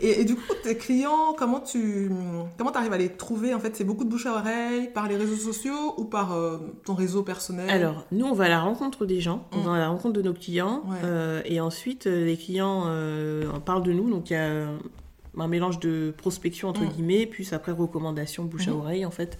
et, 0.00 0.24
du 0.24 0.34
coup, 0.34 0.42
tes 0.62 0.76
clients, 0.76 1.34
comment 1.36 1.60
tu 1.60 2.10
comment 2.56 2.72
arrives 2.72 2.92
à 2.92 2.98
les 2.98 3.10
trouver 3.10 3.54
En 3.54 3.60
fait, 3.60 3.76
c'est 3.76 3.84
beaucoup 3.84 4.04
de 4.04 4.08
bouche 4.08 4.26
à 4.26 4.34
oreille, 4.34 4.90
par 4.92 5.08
les 5.08 5.16
réseaux 5.16 5.36
sociaux 5.36 5.94
ou 5.96 6.04
par 6.04 6.32
euh, 6.32 6.58
ton 6.84 6.94
réseau 6.94 7.22
personnel? 7.22 7.68
Alors, 7.68 8.04
nous, 8.12 8.26
on 8.26 8.32
va 8.32 8.44
à 8.44 8.48
la 8.48 8.60
rencontre 8.60 9.06
des 9.06 9.20
gens, 9.20 9.46
on 9.52 9.58
mm. 9.58 9.64
va 9.64 9.74
à 9.74 9.78
la 9.78 9.88
rencontre 9.88 10.14
de 10.14 10.22
nos 10.22 10.32
clients, 10.32 10.63
euh, 11.02 11.42
et 11.44 11.60
ensuite, 11.60 12.06
euh, 12.06 12.24
les 12.24 12.36
clients 12.36 12.82
parlent 13.64 13.82
de 13.82 13.92
nous. 13.92 14.10
Donc, 14.10 14.30
il 14.30 14.34
y 14.34 14.36
a 14.36 14.68
un 15.36 15.48
mélange 15.48 15.80
de 15.80 16.14
prospection, 16.16 16.68
entre 16.68 16.82
mm. 16.82 16.88
guillemets, 16.88 17.26
puis 17.26 17.48
après 17.52 17.72
recommandation, 17.72 18.44
bouche 18.44 18.68
à 18.68 18.70
mm-hmm. 18.70 18.74
oreille, 18.74 19.06
en 19.06 19.10
fait. 19.10 19.38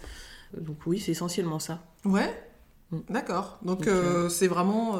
Donc, 0.58 0.78
oui, 0.86 0.98
c'est 1.00 1.12
essentiellement 1.12 1.58
ça. 1.58 1.82
Ouais 2.04 2.32
mm. 2.90 2.98
D'accord. 3.10 3.58
Donc, 3.62 3.88
c'est 4.28 4.48
vraiment 4.48 4.98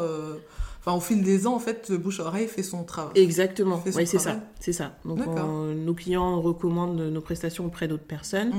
Enfin, 0.87 0.99
au 0.99 1.01
fil 1.01 1.23
des 1.23 1.47
ans, 1.47 1.55
en 1.55 1.59
fait, 1.59 1.93
bouche-oreille 1.93 2.47
fait 2.47 2.63
son 2.63 2.85
travail. 2.85 3.13
Exactement. 3.15 3.83
Oui, 3.87 4.07
c'est 4.07 4.19
ça. 4.19 4.41
C'est 4.61 4.75
ça. 4.75 4.99
Donc, 5.05 5.21
nos 5.27 5.95
clients 5.95 6.41
recommandent 6.41 7.01
nos 7.01 7.21
prestations 7.21 7.67
auprès 7.67 7.89
d'autres 7.89 8.05
personnes. 8.05 8.53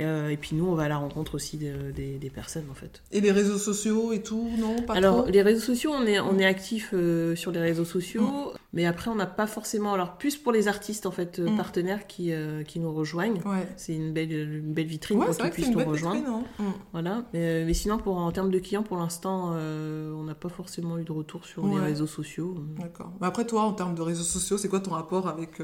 Euh, 0.00 0.30
et 0.30 0.36
puis 0.36 0.56
nous, 0.56 0.66
on 0.66 0.74
va 0.74 0.84
à 0.84 0.88
la 0.88 0.96
rencontre 0.96 1.34
aussi 1.34 1.58
des 1.58 2.32
personnes, 2.34 2.66
en 2.70 2.74
fait. 2.74 3.02
Et 3.12 3.20
les 3.20 3.32
réseaux 3.32 3.58
sociaux 3.58 4.12
et 4.12 4.22
tout, 4.22 4.48
non 4.58 4.82
pas 4.82 4.94
Alors, 4.94 5.26
les 5.26 5.42
réseaux 5.42 5.60
sociaux, 5.60 5.92
on 5.94 6.06
est, 6.06 6.18
on 6.18 6.38
est 6.38 6.46
actif 6.46 6.90
euh, 6.94 7.36
sur 7.36 7.52
les 7.52 7.60
réseaux 7.60 7.84
sociaux, 7.84 8.22
mm. 8.22 8.58
mais 8.72 8.86
après, 8.86 9.10
on 9.10 9.14
n'a 9.14 9.26
pas 9.26 9.46
forcément... 9.46 9.92
Alors, 9.92 10.16
plus 10.16 10.36
pour 10.36 10.52
les 10.52 10.68
artistes, 10.68 11.04
en 11.04 11.10
fait, 11.10 11.38
euh, 11.38 11.50
mm. 11.50 11.56
partenaires 11.56 12.06
qui, 12.06 12.32
qui 12.66 12.80
nous 12.80 12.92
rejoignent. 12.92 13.40
C'est 13.76 13.94
une 13.94 14.12
belle, 14.12 14.32
une 14.32 14.72
belle 14.72 14.86
vitrine 14.86 15.18
pour 15.18 15.36
qu'ils 15.36 15.50
puissent 15.50 15.70
nous 15.70 15.84
rejoindre. 15.84 16.28
Hein. 16.28 16.44
Mm. 16.58 16.64
Voilà. 16.92 17.24
Mais, 17.34 17.64
mais, 17.64 17.74
sinon, 17.74 17.98
pour, 17.98 18.16
en 18.16 18.32
termes 18.32 18.50
de 18.50 18.58
clients, 18.58 18.82
pour 18.82 18.96
l'instant, 18.96 19.52
on 19.52 20.24
n'a 20.24 20.34
pas 20.34 20.48
forcément 20.48 20.98
eu 20.98 21.04
de 21.04 21.12
retour 21.12 21.44
sur 21.44 21.66
les 21.66 21.78
réseaux 21.78 22.06
sociaux. 22.06 22.56
D'accord. 22.78 23.12
Mais 23.20 23.26
après, 23.26 23.46
toi, 23.46 23.62
en 23.62 23.72
termes 23.72 23.94
de 23.94 24.02
réseaux 24.02 24.22
sociaux, 24.22 24.56
c'est 24.56 24.68
quoi 24.68 24.80
ton 24.80 24.92
rapport 24.92 25.28
avec... 25.28 25.58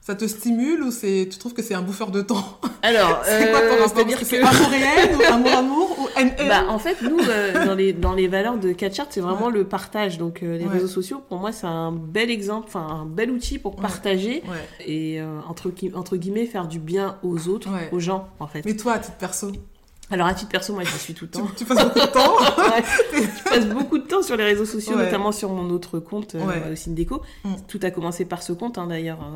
Ça 0.00 0.14
te 0.14 0.26
stimule 0.26 0.82
ou 0.82 0.90
tu 0.90 1.38
trouves 1.38 1.54
que 1.54 1.62
c'est 1.62 1.74
un 1.74 1.82
bouffeur 1.82 2.10
de 2.10 2.22
temps? 2.22 2.60
Alors, 2.82 3.22
c'est 3.24 3.50
quoi 3.50 3.73
C'est-à-dire 3.88 4.18
que 4.18 4.24
c'est 4.24 4.40
amour 4.40 4.68
réel 4.68 5.16
ou 5.16 5.22
amour 5.32 5.52
amour 5.52 5.96
ou 5.98 6.08
bah, 6.48 6.64
En 6.68 6.78
fait, 6.78 7.02
nous, 7.02 7.18
euh, 7.20 7.66
dans, 7.66 7.74
les, 7.74 7.92
dans 7.92 8.12
les 8.12 8.28
valeurs 8.28 8.58
de 8.58 8.72
Catchart, 8.72 9.06
c'est 9.10 9.20
vraiment 9.20 9.50
le 9.50 9.64
partage. 9.64 10.18
Donc, 10.18 10.42
euh, 10.42 10.56
les 10.56 10.66
réseaux 10.66 10.88
sociaux, 10.88 11.22
pour 11.28 11.38
moi, 11.38 11.52
c'est 11.52 11.66
un 11.66 11.92
bel 11.92 12.30
exemple, 12.30 12.66
enfin, 12.68 12.86
un 12.86 13.06
bel 13.06 13.30
outil 13.30 13.58
pour 13.58 13.76
partager 13.76 14.42
et, 14.86 15.20
entre, 15.48 15.72
entre 15.94 16.16
guillemets, 16.16 16.46
faire 16.46 16.68
du 16.68 16.78
bien 16.78 17.18
aux 17.22 17.48
autres, 17.48 17.68
aux 17.92 18.00
gens, 18.00 18.28
en 18.40 18.46
fait. 18.46 18.64
Mais 18.64 18.76
toi, 18.76 18.94
à 18.94 18.98
titre 18.98 19.16
perso? 19.16 19.52
Alors 20.14 20.28
à 20.28 20.34
titre 20.34 20.52
perso, 20.52 20.72
moi 20.72 20.84
je 20.84 20.96
suis 20.96 21.12
tout 21.12 21.24
le 21.24 21.30
temps. 21.32 21.48
Tu, 21.56 21.64
passes 21.64 21.84
beaucoup 21.84 21.98
de 21.98 22.12
temps 22.12 22.36
Je 23.12 23.42
passe 23.42 23.66
beaucoup 23.66 23.98
de 23.98 24.04
temps 24.04 24.22
sur 24.22 24.36
les 24.36 24.44
réseaux 24.44 24.64
sociaux, 24.64 24.96
notamment 24.96 25.32
sur 25.32 25.50
mon 25.50 25.68
autre 25.70 25.98
compte, 25.98 26.36
euh, 26.36 26.70
le 26.70 26.76
Syndeco. 26.76 27.20
Mm. 27.42 27.54
Tout 27.66 27.80
a 27.82 27.90
commencé 27.90 28.24
par 28.24 28.44
ce 28.44 28.52
compte 28.52 28.78
hein, 28.78 28.86
d'ailleurs. 28.86 29.18
Hein. 29.20 29.34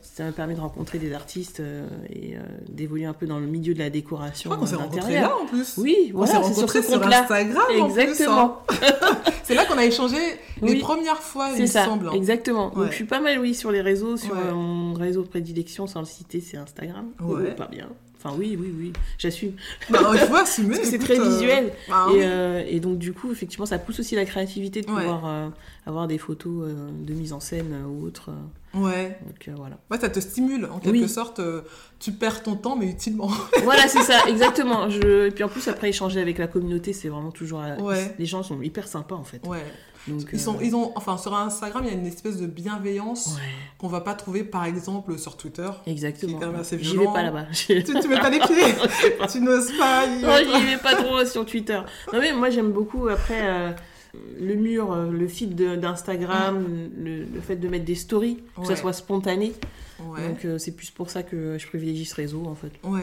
Ça 0.00 0.24
m'a 0.24 0.32
permis 0.32 0.54
de 0.54 0.60
rencontrer 0.60 0.98
des 0.98 1.12
artistes 1.12 1.60
euh, 1.60 1.86
et 2.08 2.36
euh, 2.36 2.40
d'évoluer 2.70 3.04
un 3.04 3.12
peu 3.12 3.26
dans 3.26 3.38
le 3.38 3.46
milieu 3.46 3.74
de 3.74 3.78
la 3.78 3.90
décoration. 3.90 4.50
Je 4.50 4.54
crois 4.54 4.56
qu'on 4.56 4.70
s'est 4.70 4.82
rencontrés 4.82 5.20
là 5.20 5.36
en 5.36 5.44
plus. 5.44 5.74
Oui, 5.76 6.12
voilà, 6.14 6.40
on 6.40 6.42
s'est 6.44 6.48
rencontrés 6.48 6.82
sur, 6.82 6.92
sur 6.94 7.06
Instagram 7.06 7.64
Exactement. 7.86 8.62
Hein. 8.70 8.76
C'est 9.44 9.54
là 9.54 9.66
qu'on 9.66 9.76
a 9.76 9.84
échangé 9.84 10.16
les 10.62 10.78
premières 10.78 11.22
fois, 11.22 11.50
il 11.54 11.60
me 11.60 11.66
ça, 11.66 11.84
semble. 11.84 12.10
Exactement. 12.14 12.70
Donc 12.70 12.86
je 12.86 12.94
suis 12.94 13.04
pas 13.04 13.20
mal, 13.20 13.38
oui, 13.38 13.54
sur 13.54 13.70
les 13.70 13.82
réseaux, 13.82 14.16
sur 14.16 14.34
mon 14.34 14.94
réseau 14.94 15.22
de 15.22 15.28
prédilection, 15.28 15.86
sans 15.86 16.00
le 16.00 16.06
citer, 16.06 16.40
c'est 16.40 16.56
Instagram. 16.56 17.10
Ouais. 17.20 17.54
pas 17.54 17.66
bien. 17.66 17.88
Enfin, 18.26 18.36
oui, 18.38 18.56
oui, 18.60 18.72
oui, 18.76 18.92
j'assume. 19.18 19.52
Bah, 19.90 20.00
faut 20.00 20.34
assumer. 20.34 20.84
c'est 20.84 20.98
très 20.98 21.18
euh, 21.18 21.28
visuel. 21.28 21.72
Bah 21.88 22.08
et, 22.12 22.22
euh, 22.22 22.64
et, 22.66 22.80
donc, 22.80 22.98
du 22.98 23.12
coup, 23.12 23.30
effectivement, 23.30 23.66
ça 23.66 23.78
pousse 23.78 24.00
aussi 24.00 24.16
la 24.16 24.24
créativité 24.24 24.80
de 24.80 24.86
pouvoir 24.86 25.26
euh, 25.26 25.48
avoir 25.86 26.06
des 26.08 26.18
photos 26.18 26.68
de 26.68 27.14
mise 27.14 27.32
en 27.32 27.40
scène 27.40 27.84
ou 27.86 28.04
autre. 28.04 28.30
Ouais. 28.74 29.18
Donc 29.26 29.56
voilà. 29.56 29.78
Ouais, 29.90 29.98
ça 29.98 30.08
te 30.08 30.20
stimule 30.20 30.66
en 30.66 30.78
quelque 30.78 31.06
sorte. 31.06 31.40
tu 32.00 32.12
perds 32.12 32.42
ton 32.42 32.56
temps, 32.56 32.76
mais 32.76 32.86
utilement. 32.86 33.30
voilà, 33.62 33.86
c'est 33.88 34.02
ça, 34.02 34.28
exactement. 34.28 34.90
Je... 34.90 35.28
Et 35.28 35.30
puis 35.30 35.44
en 35.44 35.48
plus, 35.48 35.68
après, 35.68 35.88
échanger 35.88 36.20
avec 36.20 36.38
la 36.38 36.48
communauté, 36.48 36.92
c'est 36.92 37.08
vraiment 37.08 37.32
toujours. 37.32 37.62
Ouais. 37.80 38.14
Les 38.18 38.26
gens 38.26 38.42
sont 38.42 38.60
hyper 38.62 38.88
sympas 38.88 39.16
en 39.16 39.24
fait. 39.24 39.46
Ouais. 39.46 39.64
Donc, 40.08 40.28
Ils, 40.32 40.36
euh, 40.36 40.42
sont, 40.42 40.58
ils 40.60 40.74
ont, 40.76 40.92
enfin, 40.94 41.16
sur 41.18 41.34
Instagram, 41.34 41.82
il 41.84 41.90
y 41.92 41.94
a 41.94 41.98
une 41.98 42.06
espèce 42.06 42.36
de 42.38 42.46
bienveillance 42.46 43.34
Ouais, 43.36 43.42
qu'on 43.78 43.88
va 43.88 44.00
pas 44.00 44.14
trouver, 44.14 44.44
par 44.44 44.64
exemple, 44.64 45.18
sur 45.18 45.36
Twitter. 45.36 45.68
exactement. 45.86 46.38
J'y 46.80 46.96
vais 46.96 47.04
pas 47.06 47.22
là-bas. 47.22 47.46
Tu, 47.52 47.82
tu 47.82 48.08
mets 48.08 48.20
pas 48.20 48.30
les 48.30 48.38
pieds, 48.38 48.74
tu 49.32 49.40
n'oses 49.40 49.72
pas. 49.76 50.04
y- 50.06 50.22
Non, 50.22 50.58
j'y 50.58 50.64
vais 50.66 50.76
pas 50.82 50.94
trop 50.94 51.24
sur 51.24 51.44
Twitter. 51.44 51.80
Non, 52.12 52.20
mais 52.20 52.32
moi, 52.32 52.50
j'aime 52.50 52.70
beaucoup 52.72 53.08
après 53.08 53.40
euh, 53.42 53.72
le 54.40 54.54
mur, 54.54 54.92
euh, 54.92 55.10
le 55.10 55.26
feed 55.28 55.54
d'Instagram, 55.80 56.64
le, 56.96 57.24
le 57.24 57.40
fait 57.40 57.56
de 57.56 57.68
mettre 57.68 57.84
des 57.84 57.94
stories, 57.96 58.38
que 58.60 58.66
ça 58.66 58.76
soit 58.76 58.92
spontané. 58.92 59.52
Ouais. 60.00 60.28
Donc, 60.28 60.44
euh, 60.44 60.58
c'est 60.58 60.72
plus 60.72 60.90
pour 60.90 61.10
ça 61.10 61.22
que 61.22 61.56
je 61.58 61.66
privilégie 61.66 62.04
ce 62.04 62.14
réseau, 62.14 62.44
en 62.46 62.54
fait. 62.54 62.70
ouais. 62.84 63.02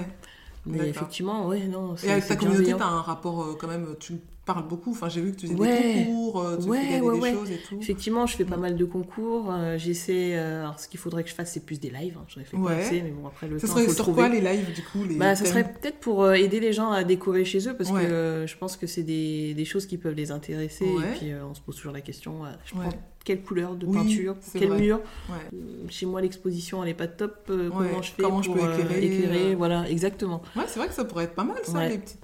Mais 0.66 0.88
effectivement, 0.88 1.46
ouais, 1.48 1.66
non. 1.66 1.96
Et 2.06 2.10
avec 2.10 2.26
ta 2.26 2.38
communauté, 2.38 2.64
bienveillant. 2.68 2.78
tu 2.78 2.94
as 2.94 2.98
un 2.98 3.02
rapport 3.02 3.44
euh, 3.44 3.58
quand 3.60 3.68
même, 3.68 3.86
tu 4.00 4.14
parles 4.46 4.68
beaucoup. 4.68 4.92
Enfin, 4.92 5.10
j'ai 5.10 5.22
vu 5.22 5.32
que 5.32 5.38
tu 5.38 5.48
faisais 5.48 5.58
Ouais. 5.60 5.94
des 5.96 6.06
concours, 6.06 6.42
euh, 6.42 6.58
tu 6.58 6.68
Ouais, 6.70 6.82
fais 6.82 6.88
gagner 6.90 7.10
ouais, 7.10 7.32
des 7.32 7.38
choses 7.38 7.52
et 7.52 7.58
tout. 7.58 7.78
Effectivement, 7.82 8.26
je 8.26 8.36
fais 8.36 8.46
pas 8.46 8.58
Mm. 8.58 8.62
mal 8.62 8.76
de 8.76 8.86
concours. 8.86 9.52
euh, 9.52 9.78
J'essaie. 9.78 10.36
euh, 10.36 10.62
alors, 10.62 10.80
ce 10.80 10.88
qu'il 10.88 11.00
faudrait 11.00 11.24
que 11.24 11.30
je 11.30 11.36
fasse, 11.36 11.52
c'est 11.54 11.66
plus 11.66 11.80
des 11.80 11.90
lives. 11.90 12.18
hein, 12.20 12.26
J'en 12.28 12.42
ai 12.42 12.44
fait 12.44 12.58
assez, 12.70 13.02
mais 13.02 13.12
bon, 13.12 13.26
après, 13.28 13.48
le 13.48 13.58
Ce 13.60 13.66
temps, 13.66 13.74
serait 13.74 13.86
faut 13.86 13.94
sur 13.94 14.04
trouver. 14.06 14.22
quoi 14.24 14.30
les 14.30 14.42
lives, 14.42 14.74
du 14.74 14.82
coup 14.84 15.04
les 15.06 15.16
Bah, 15.16 15.36
ça 15.36 15.46
serait 15.46 15.64
peut-être 15.72 16.00
pour 16.00 16.24
euh, 16.24 16.34
aider 16.34 16.60
les 16.60 16.74
gens 16.74 16.92
à 16.92 17.04
décorer 17.04 17.46
chez 17.46 17.68
eux, 17.70 17.76
parce 17.76 17.90
que 17.92 17.96
euh, 17.98 18.46
je 18.48 18.58
pense 18.58 18.76
que 18.78 18.86
c'est 18.88 19.04
des, 19.04 19.54
des 19.54 19.66
choses 19.66 19.86
qui 19.86 19.98
peuvent 19.98 20.16
les 20.16 20.32
intéresser. 20.32 20.86
Et 20.86 21.18
puis, 21.18 21.32
euh, 21.32 21.46
on 21.46 21.54
se 21.54 21.62
pose 21.62 21.76
toujours 21.76 21.94
la 21.94 22.02
question 22.02 22.46
euh, 22.46 22.50
je 22.66 22.74
prends 22.74 22.90
quelle 23.24 23.42
couleur 23.42 23.76
de 23.76 23.86
Oui, 23.86 23.94
peinture, 23.98 24.36
quel 24.58 24.68
vrai. 24.70 24.80
mur 24.82 24.98
Ouais. 25.30 25.36
Euh, 25.54 25.58
Chez 25.90 26.06
moi, 26.06 26.20
l'exposition, 26.22 26.84
elle 26.84 26.90
est 26.90 26.94
pas 26.94 27.08
top. 27.08 27.48
euh, 27.50 27.70
Ouais, 27.70 27.88
Comment 27.90 28.02
je 28.02 28.12
fais 28.12 28.24
comment 28.24 28.42
je 28.42 28.50
pour 28.50 28.58
peux 28.60 28.66
euh, 28.66 28.74
éclairer, 28.80 29.06
éclairer 29.06 29.52
euh. 29.54 29.56
Voilà, 29.58 29.90
exactement. 29.90 30.42
Ouais, 30.56 30.64
c'est 30.68 30.80
vrai 30.80 30.90
que 30.90 30.94
ça 30.94 31.06
pourrait 31.06 31.24
être 31.26 31.36
pas 31.36 31.44
mal, 31.46 31.58
ça, 31.64 31.78
Ouais. 31.78 31.90
les 31.90 31.98
petites. 32.00 32.20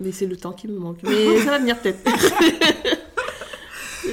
mais 0.00 0.12
c'est 0.12 0.26
le 0.26 0.36
temps 0.36 0.52
qui 0.52 0.68
me 0.68 0.78
manque. 0.78 0.98
Mais 1.02 1.38
ça 1.40 1.50
va 1.50 1.58
venir 1.58 1.78
peut-être. 1.80 1.98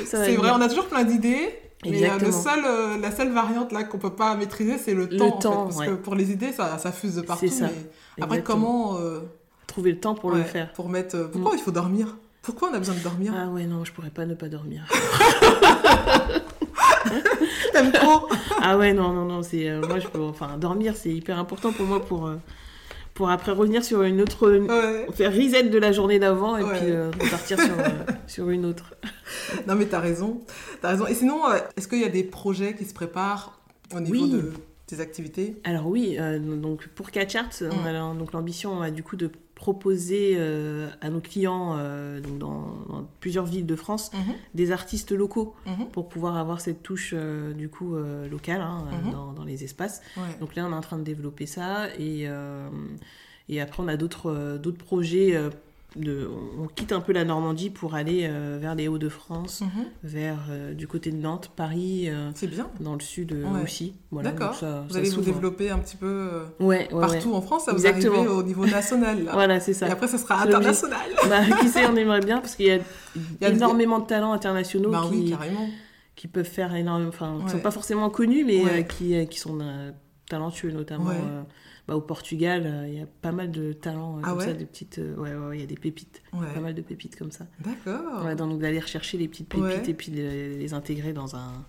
C'est 0.05 0.35
vrai, 0.35 0.49
on 0.51 0.61
a 0.61 0.67
toujours 0.69 0.87
plein 0.87 1.03
d'idées. 1.03 1.49
Mais 1.85 2.17
le 2.17 2.31
seul, 2.31 2.61
la 3.01 3.11
seule 3.11 3.31
variante 3.31 3.71
là 3.71 3.83
qu'on 3.83 3.97
peut 3.99 4.13
pas 4.15 4.35
maîtriser, 4.35 4.77
c'est 4.77 4.93
le, 4.93 5.05
Le 5.05 5.17
temps. 5.17 5.27
en 5.27 5.31
fait, 5.35 5.39
temps, 5.41 5.63
parce 5.65 5.85
que 5.85 5.93
pour 5.93 6.15
les 6.15 6.31
idées, 6.31 6.51
ça, 6.51 6.77
ça 6.77 6.91
fuse 6.91 7.15
de 7.15 7.21
partout. 7.21 7.47
ça. 7.47 7.67
mais 8.17 8.23
après, 8.23 8.41
comment 8.43 8.97
Trouver 9.67 9.91
le 9.91 9.99
temps 9.99 10.13
pour 10.15 10.31
le 10.31 10.43
faire. 10.43 10.71
Pour 10.73 10.89
mettre. 10.89 11.29
Pourquoi 11.31 11.55
il 11.55 11.61
faut 11.61 11.71
dormir? 11.71 12.15
Pourquoi 12.43 12.69
on 12.69 12.73
a 12.73 12.77
besoin 12.79 12.93
de 12.95 12.99
dormir 12.99 13.33
Ah 13.35 13.47
ouais, 13.47 13.65
non, 13.65 13.83
je 13.85 13.91
pourrais 13.91 14.09
pas 14.11 14.25
ne 14.25 14.35
pas 14.35 14.49
dormir. 14.49 14.85
T'aimes 17.73 17.91
trop 17.91 18.27
ah 18.61 18.77
ouais, 18.77 18.93
non, 18.93 19.11
non, 19.13 19.25
non, 19.25 19.43
c'est. 19.43 19.69
euh, 19.69 19.81
moi, 19.87 19.99
je 19.99 20.07
peux. 20.07 20.21
Enfin, 20.21 20.57
dormir, 20.57 20.93
c'est 20.95 21.09
hyper 21.09 21.37
important 21.39 21.71
pour 21.71 21.85
moi 21.85 21.99
pour. 22.05 22.27
euh, 22.27 22.35
pour 23.13 23.29
après 23.29 23.51
revenir 23.51 23.83
sur 23.85 24.01
une 24.03 24.21
autre. 24.21 24.49
Ouais. 24.49 25.07
Faire 25.13 25.31
reset 25.33 25.63
de 25.69 25.77
la 25.77 25.91
journée 25.91 26.17
d'avant 26.19 26.57
et 26.57 26.63
Ouais. 26.63 26.79
puis 26.79 26.91
euh, 26.91 27.11
repartir 27.11 27.59
sur, 27.59 27.75
sur 28.27 28.49
une 28.49 28.65
autre. 28.65 28.93
Non, 29.67 29.75
mais 29.75 29.85
t'as 29.85 29.99
raison. 29.99 30.41
T'as 30.81 30.89
raison. 30.89 31.05
Et 31.07 31.13
sinon, 31.15 31.41
est-ce 31.77 31.87
qu'il 31.87 32.01
y 32.01 32.05
a 32.05 32.09
des 32.09 32.23
projets 32.23 32.75
qui 32.75 32.85
se 32.85 32.93
préparent 32.93 33.59
au 33.95 33.99
niveau 33.99 34.25
Oui. 34.25 34.31
de 34.31 34.51
tes 34.87 34.99
activités? 34.99 35.61
Alors 35.63 35.87
oui, 35.87 36.17
donc 36.39 36.87
pour 36.89 37.11
Catchart, 37.11 37.49
on 37.61 37.85
a 37.85 37.91
l'am- 37.91 38.17
donc 38.17 38.31
l'ambition 38.33 38.89
du 38.91 39.03
coup 39.03 39.15
de 39.15 39.29
proposer 39.67 40.33
euh, 40.35 40.89
à 40.99 41.09
nos 41.09 41.21
clients 41.21 41.75
euh, 41.77 42.19
donc 42.19 42.37
dans, 42.37 42.59
dans 42.89 43.07
plusieurs 43.21 43.45
villes 43.45 43.65
de 43.65 43.77
France 43.77 44.11
Mhm, 44.13 44.33
des 44.55 44.71
artistes 44.71 45.13
locaux 45.13 45.55
mhm. 45.65 45.85
pour 45.93 46.09
pouvoir 46.09 46.35
avoir 46.35 46.59
cette 46.59 46.83
touche 46.83 47.13
euh, 47.15 47.53
du 47.53 47.69
coup 47.69 47.95
locale 48.29 48.59
hein, 48.61 48.85
Mhm. 49.05 49.11
dans, 49.13 49.31
dans 49.31 49.45
les 49.45 49.63
espaces. 49.63 50.01
Ouais. 50.17 50.23
Donc 50.41 50.55
là, 50.55 50.65
on 50.67 50.71
est 50.73 50.75
en 50.75 50.81
train 50.89 50.97
de 50.99 51.03
développer 51.03 51.45
ça 51.45 51.87
et, 51.97 52.27
et 53.49 53.61
après 53.61 53.81
on 53.83 53.87
a 53.87 53.95
d'autres 53.95 54.57
d'autres 54.61 54.83
projets. 54.83 55.29
De, 55.95 56.27
on 56.59 56.67
quitte 56.67 56.91
un 56.91 57.01
peu 57.01 57.13
la 57.13 57.23
Normandie 57.23 57.69
pour 57.69 57.93
aller 57.95 58.21
euh, 58.23 58.57
vers 58.59 58.73
les 58.75 58.87
Hauts-de-France, 58.87 59.61
Mhm. 59.61 59.69
vers 60.03 60.37
euh, 60.49 60.73
du 60.73 60.87
côté 60.87 61.11
de 61.11 61.17
Nantes, 61.17 61.51
Paris, 61.55 62.05
euh, 62.09 62.31
C'est 62.35 62.47
bien. 62.47 62.67
dans 62.79 62.93
le 62.93 62.99
sud 63.01 63.31
Ouais. 63.33 63.61
aussi. 63.63 63.93
Voilà, 64.11 64.31
D'accord. 64.31 64.55
Vous 64.89 64.97
allez 64.97 65.09
vous 65.09 65.21
développer 65.21 65.69
un 65.69 65.77
petit 65.79 65.95
peu 65.97 66.43
Ouais, 66.59 66.87
ouais, 66.89 66.93
ouais. 66.93 66.99
partout 67.01 67.33
en 67.33 67.41
France, 67.41 67.65
ça 67.65 67.73
vous 67.73 67.85
arrivez 67.85 68.09
au 68.09 68.43
niveau 68.43 68.65
national. 68.65 69.23
là. 69.23 69.31
Voilà, 69.33 69.59
c'est 69.59 69.73
ça. 69.73 69.87
Et 69.87 69.91
après, 69.91 70.07
ça 70.07 70.17
sera 70.17 70.41
international. 70.41 70.99
Bah, 71.29 71.41
qui 71.61 71.67
sait, 71.69 71.85
on 71.87 71.95
aimerait 71.95 72.21
bien 72.21 72.39
parce 72.39 72.55
qu'il 72.55 72.65
y 72.65 72.71
a, 72.71 72.75
y 72.77 72.79
a 73.45 73.49
des- 73.51 73.55
énormément 73.57 73.99
de 73.99 74.05
talents 74.07 74.33
internationaux 74.33 74.89
Bah 74.91 75.03
oui, 75.11 75.25
qui, 75.25 75.35
qui 76.15 76.27
peuvent 76.27 76.43
faire 76.45 76.73
énormément, 76.75 77.09
enfin, 77.09 77.39
qui 77.45 77.51
sont 77.51 77.59
pas 77.59 77.71
forcément 77.71 78.09
connus, 78.09 78.43
mais 78.45 78.85
qui, 78.87 79.27
qui 79.27 79.39
sont 79.39 79.57
talentueux, 80.29 80.71
notamment 80.71 81.11
bah, 81.87 81.95
au 81.95 82.01
Portugal. 82.01 82.63
euh, 82.65 82.87
Il 82.87 82.99
y 82.99 83.01
a 83.01 83.05
pas 83.21 83.31
mal 83.31 83.51
de 83.51 83.73
talents 83.73 84.17
euh, 84.17 84.21
Ah 84.23 84.29
comme 84.29 84.37
ouais 84.39 84.45
ça, 84.45 84.53
des 84.53 84.65
petites, 84.65 84.99
euh, 84.99 85.15
ouais, 85.15 85.33
ouais, 85.33 85.47
ouais, 85.47 85.57
il 85.57 85.61
y 85.61 85.63
a 85.63 85.67
des 85.67 85.75
pépites, 85.75 86.21
Ouais. 86.33 86.47
pas 86.53 86.59
mal 86.59 86.73
de 86.73 86.81
pépites 86.81 87.15
comme 87.17 87.31
ça. 87.31 87.45
D'accord. 87.59 88.25
Ouais, 88.25 88.35
donc 88.35 88.59
d'aller 88.59 88.79
rechercher 88.79 89.17
les 89.17 89.27
petites 89.27 89.49
pépites 89.49 89.63
Ouais. 89.65 89.89
et 89.89 89.93
puis 89.93 90.11
de 90.11 90.21
les 90.57 90.73
intégrer 90.73 91.13
dans 91.13 91.35
un 91.35 91.65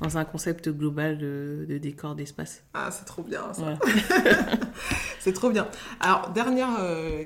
dans 0.00 0.16
un 0.16 0.24
concept 0.24 0.68
global 0.68 1.18
de, 1.18 1.66
de 1.68 1.76
décor 1.78 2.14
d'espace. 2.14 2.62
Ah, 2.72 2.88
c'est 2.92 3.04
trop 3.04 3.24
bien 3.24 3.52
ça. 3.52 3.76
C'est 5.18 5.32
trop 5.32 5.50
bien. 5.50 5.66
Alors, 5.98 6.30
dernière 6.30 6.70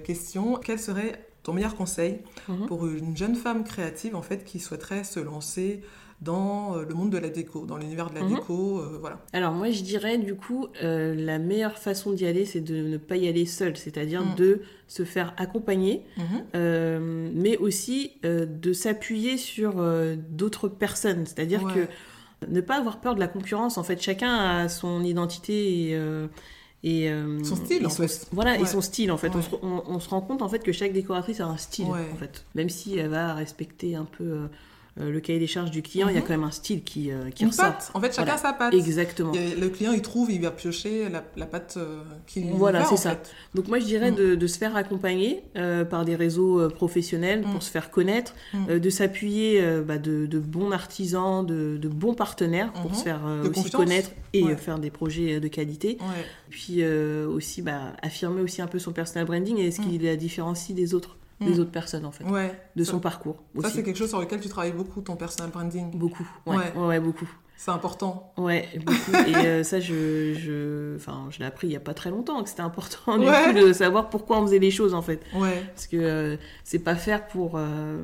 question. 0.03 0.57
Quel 0.57 0.79
serait 0.79 1.29
ton 1.43 1.53
meilleur 1.53 1.75
conseil 1.75 2.19
Mhm. 2.49 2.67
pour 2.67 2.87
une 2.87 3.17
jeune 3.17 3.35
femme 3.35 3.65
créative 3.65 4.15
en 4.17 4.23
fait 4.23 4.45
qui 4.45 4.59
souhaiterait 4.61 5.05
se 5.05 5.21
lancer 5.21 5.83
dans 6.21 6.77
euh, 6.77 6.85
le 6.89 6.95
monde 6.95 7.11
de 7.11 7.19
la 7.19 7.29
déco, 7.31 7.67
dans 7.67 7.77
l'univers 7.77 8.09
de 8.11 8.15
la 8.15 8.23
Mhm. 8.23 8.35
déco, 8.37 8.79
euh, 8.79 8.97
voilà. 9.01 9.19
Alors 9.33 9.53
moi 9.53 9.71
je 9.73 9.83
dirais 9.83 10.19
du 10.19 10.37
coup 10.37 10.69
euh, 10.85 11.17
la 11.17 11.41
meilleure 11.41 11.79
façon 11.79 12.13
d'y 12.13 12.27
aller 12.27 12.45
c'est 12.45 12.61
de 12.61 12.77
ne 12.77 12.97
pas 12.97 13.17
y 13.17 13.27
aller 13.27 13.45
seul, 13.45 13.77
c'est-à-dire 13.77 14.23
Mm. 14.25 14.35
de 14.37 14.61
se 14.87 15.05
faire 15.05 15.35
accompagner, 15.37 16.05
Mhm. 16.17 16.25
euh, 16.55 17.31
mais 17.35 17.57
aussi 17.57 18.13
de 18.23 18.73
s'appuyer 18.73 19.37
sur 19.37 19.83
d'autres 20.31 20.69
personnes, 20.69 21.27
c'est-à-dire 21.27 21.65
Ouais. 21.65 21.73
que 21.75 22.47
ne 22.49 22.61
pas 22.61 22.77
avoir 22.77 23.01
peur 23.01 23.15
de 23.17 23.21
la 23.21 23.29
concurrence. 23.29 23.77
En 23.79 23.83
fait 23.83 24.01
chacun 24.01 24.33
a 24.37 24.69
son 24.69 25.03
identité 25.03 25.91
et, 25.91 25.99
et 26.85 27.11
euh, 27.11 27.43
Son 27.45 27.57
style, 27.57 27.83
et 27.83 27.87
en 27.87 27.91
fait. 27.91 28.27
Voilà, 28.33 28.53
Ouais. 28.53 28.63
et 28.63 28.67
son 28.67 28.81
style 28.81 29.13
en 29.13 29.17
fait. 29.19 29.31
On, 29.35 29.43
se, 29.43 29.51
on- 29.63 29.83
on 29.87 30.01
se 30.01 30.09
rend 30.09 30.21
compte 30.21 30.43
en 30.43 30.49
fait 30.49 30.61
que 30.65 30.73
chaque 30.73 30.93
décoratrice 30.93 31.41
a 31.41 31.47
un 31.47 31.57
style 31.57 31.87
Ouais. 31.87 32.11
en 32.13 32.17
fait, 32.17 32.45
même 32.55 32.69
si 32.71 32.99
elle 32.99 33.11
va 33.11 33.35
respecter 33.35 33.95
un 33.95 34.05
peu 34.05 34.49
euh, 35.01 35.11
le 35.11 35.21
cahier 35.21 35.39
des 35.39 35.47
charges 35.47 35.71
du 35.71 35.81
client, 35.83 36.09
il 36.09 36.15
y 36.15 36.19
a 36.19 36.21
Mhm. 36.21 36.27
quand 36.27 36.33
même 36.35 36.45
un 36.45 36.51
style 36.51 36.83
qui, 36.83 37.11
euh, 37.11 37.31
qui 37.31 37.45
Une 37.45 37.49
ressort. 37.49 37.65
patte. 37.67 37.91
En 37.95 38.01
fait, 38.01 38.09
chacun 38.15 38.25
Voilà. 38.25 38.39
sa 38.39 38.53
patte. 38.53 38.75
Exactement. 38.75 39.33
A- 39.33 39.55
le 39.61 39.69
client, 39.71 39.93
il 39.93 40.03
trouve, 40.03 40.31
il 40.31 40.41
va 40.43 40.51
piocher 40.51 41.09
la, 41.09 41.25
la 41.37 41.47
pâte 41.47 41.75
euh, 41.79 42.03
qui 42.27 42.41
lui 42.41 42.51
Voilà, 42.55 42.85
c'est 42.85 42.97
ça. 42.99 43.11
fait. 43.11 43.31
Donc 43.55 43.69
moi 43.69 43.79
je 43.79 43.87
dirais 43.87 44.11
Mm. 44.11 44.17
de, 44.17 44.35
de 44.35 44.47
se 44.47 44.59
faire 44.59 44.77
accompagner 44.77 45.43
par 45.91 46.05
des 46.05 46.15
réseaux 46.15 46.69
professionnels 46.71 47.41
Mm. 47.47 47.53
pour 47.53 47.63
se 47.63 47.71
faire 47.71 47.91
connaître, 47.91 48.35
Mm. 48.53 48.79
de 48.79 48.91
s'appuyer 48.91 49.63
bah, 49.87 49.99
de, 49.99 50.27
de 50.27 50.39
bons 50.39 50.71
artisans, 50.73 51.45
de, 51.47 51.79
de 51.79 51.89
bons 51.89 52.15
partenaires 52.15 52.73
pour 52.75 52.91
Mhm. 52.91 52.97
se 52.97 53.03
faire 53.03 53.21
aussi 53.43 53.51
confiance. 53.53 53.71
connaître 53.73 54.11
et 54.35 54.45
Ouais. 54.45 54.57
faire 54.57 54.79
des 54.79 54.91
projets 54.91 55.41
de 55.41 55.49
qualité. 55.49 55.97
Ouais. 56.01 56.25
Puis 56.51 56.85
aussi 56.85 57.63
bah, 57.63 57.95
affirmer 58.03 58.43
aussi 58.43 58.61
un 58.63 58.67
peu 58.67 58.79
son 58.79 58.93
personal 58.93 59.27
branding 59.27 59.59
et 59.59 59.71
ce 59.71 59.81
qui 59.81 59.99
la 59.99 60.17
différencie 60.17 60.75
des 60.77 60.95
autres, 60.95 61.17
Mm. 61.41 61.47
des 61.47 61.61
autres 61.61 61.71
personnes 61.73 62.05
en 62.05 62.13
fait, 62.13 62.25
Ouais. 62.25 62.53
de 62.77 62.85
Ça- 62.85 62.93
son 62.93 63.01
parcours 63.01 63.37
Ça, 63.61 63.67
aussi. 63.67 63.77
c'est 63.77 63.83
quelque 63.83 63.97
chose 63.97 64.09
sur 64.11 64.21
lequel 64.21 64.41
tu 64.41 64.49
travailles 64.49 64.73
beaucoup, 64.73 65.01
ton 65.01 65.17
personal 65.17 65.51
branding. 65.51 65.91
Beaucoup, 65.97 66.29
ouais, 66.47 66.73
Ouais. 66.77 67.01
beaucoup. 67.01 67.29
C'est 67.57 67.71
important. 67.71 68.33
Ouais, 68.37 68.69
beaucoup. 68.85 69.29
Et 69.29 69.37
euh, 69.37 69.63
ça, 69.63 69.79
je, 69.79 70.35
je, 70.35 70.97
enfin, 70.97 71.29
je 71.31 71.39
l'ai 71.39 71.45
appris 71.45 71.69
il 71.69 71.71
n'y 71.71 71.77
a 71.77 71.81
pas 71.81 71.95
très 71.95 72.11
longtemps 72.11 72.43
que 72.43 72.49
c'était 72.49 72.63
important 72.63 73.19
du 73.19 73.27
coup 73.27 73.53
de 73.67 73.73
savoir 73.73 74.11
pourquoi 74.11 74.41
on 74.41 74.47
faisait 74.47 74.59
les 74.59 74.71
choses 74.73 74.95
en 74.95 75.03
fait. 75.03 75.21
Ouais. 75.35 75.63
Parce 75.75 75.87
que 75.87 75.97
euh, 75.97 76.37
c'est 76.65 76.81
pas 76.81 76.97
faire 76.97 77.27
pour 77.29 77.53
euh, 77.57 77.99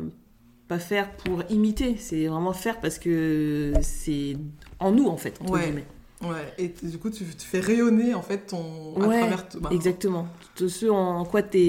pas 0.68 0.78
faire 0.78 1.10
pour 1.12 1.42
imiter, 1.50 1.96
c'est 1.98 2.26
vraiment 2.28 2.52
faire 2.52 2.78
parce 2.80 2.98
que 3.00 3.72
c'est 3.82 4.36
en 4.78 4.92
nous 4.92 5.06
en 5.08 5.16
fait. 5.16 5.40
Entre 5.42 5.52
Ouais. 5.52 5.64
guillemets. 5.66 5.86
Ouais. 6.22 6.52
Et 6.58 6.74
du 6.86 6.98
coup, 6.98 7.10
tu, 7.10 7.24
tu 7.24 7.46
fais 7.46 7.60
rayonner, 7.60 8.12
en 8.12 8.22
fait, 8.22 8.38
ton... 8.48 8.96
à 9.00 9.06
Ouais, 9.06 9.20
travers... 9.20 9.48
t- 9.48 9.58
bah, 9.60 9.68
Exactement. 9.72 10.26
De 10.58 10.66
ce 10.66 10.86
en 10.86 11.24
quoi 11.24 11.42
t'es 11.42 11.60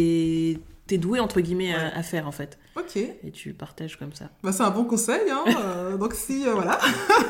es 0.54 0.60
doué 0.98 1.20
entre 1.20 1.42
guillemets 1.42 1.74
à- 1.74 1.78
Ouais. 1.78 1.92
à, 1.96 2.04
faire 2.04 2.28
en 2.28 2.32
fait. 2.32 2.58
Ok. 2.76 2.98
Et 2.98 3.32
tu 3.32 3.54
partages 3.54 3.98
comme 3.98 4.14
ça. 4.14 4.26
Bah, 4.44 4.52
c'est 4.52 4.64
un 4.64 4.72
bon 4.72 4.86
conseil. 4.86 5.30
Hein. 5.30 5.44
euh, 5.66 5.98
donc, 5.98 6.14
si, 6.14 6.48
euh, 6.48 6.54
voilà. 6.54 6.80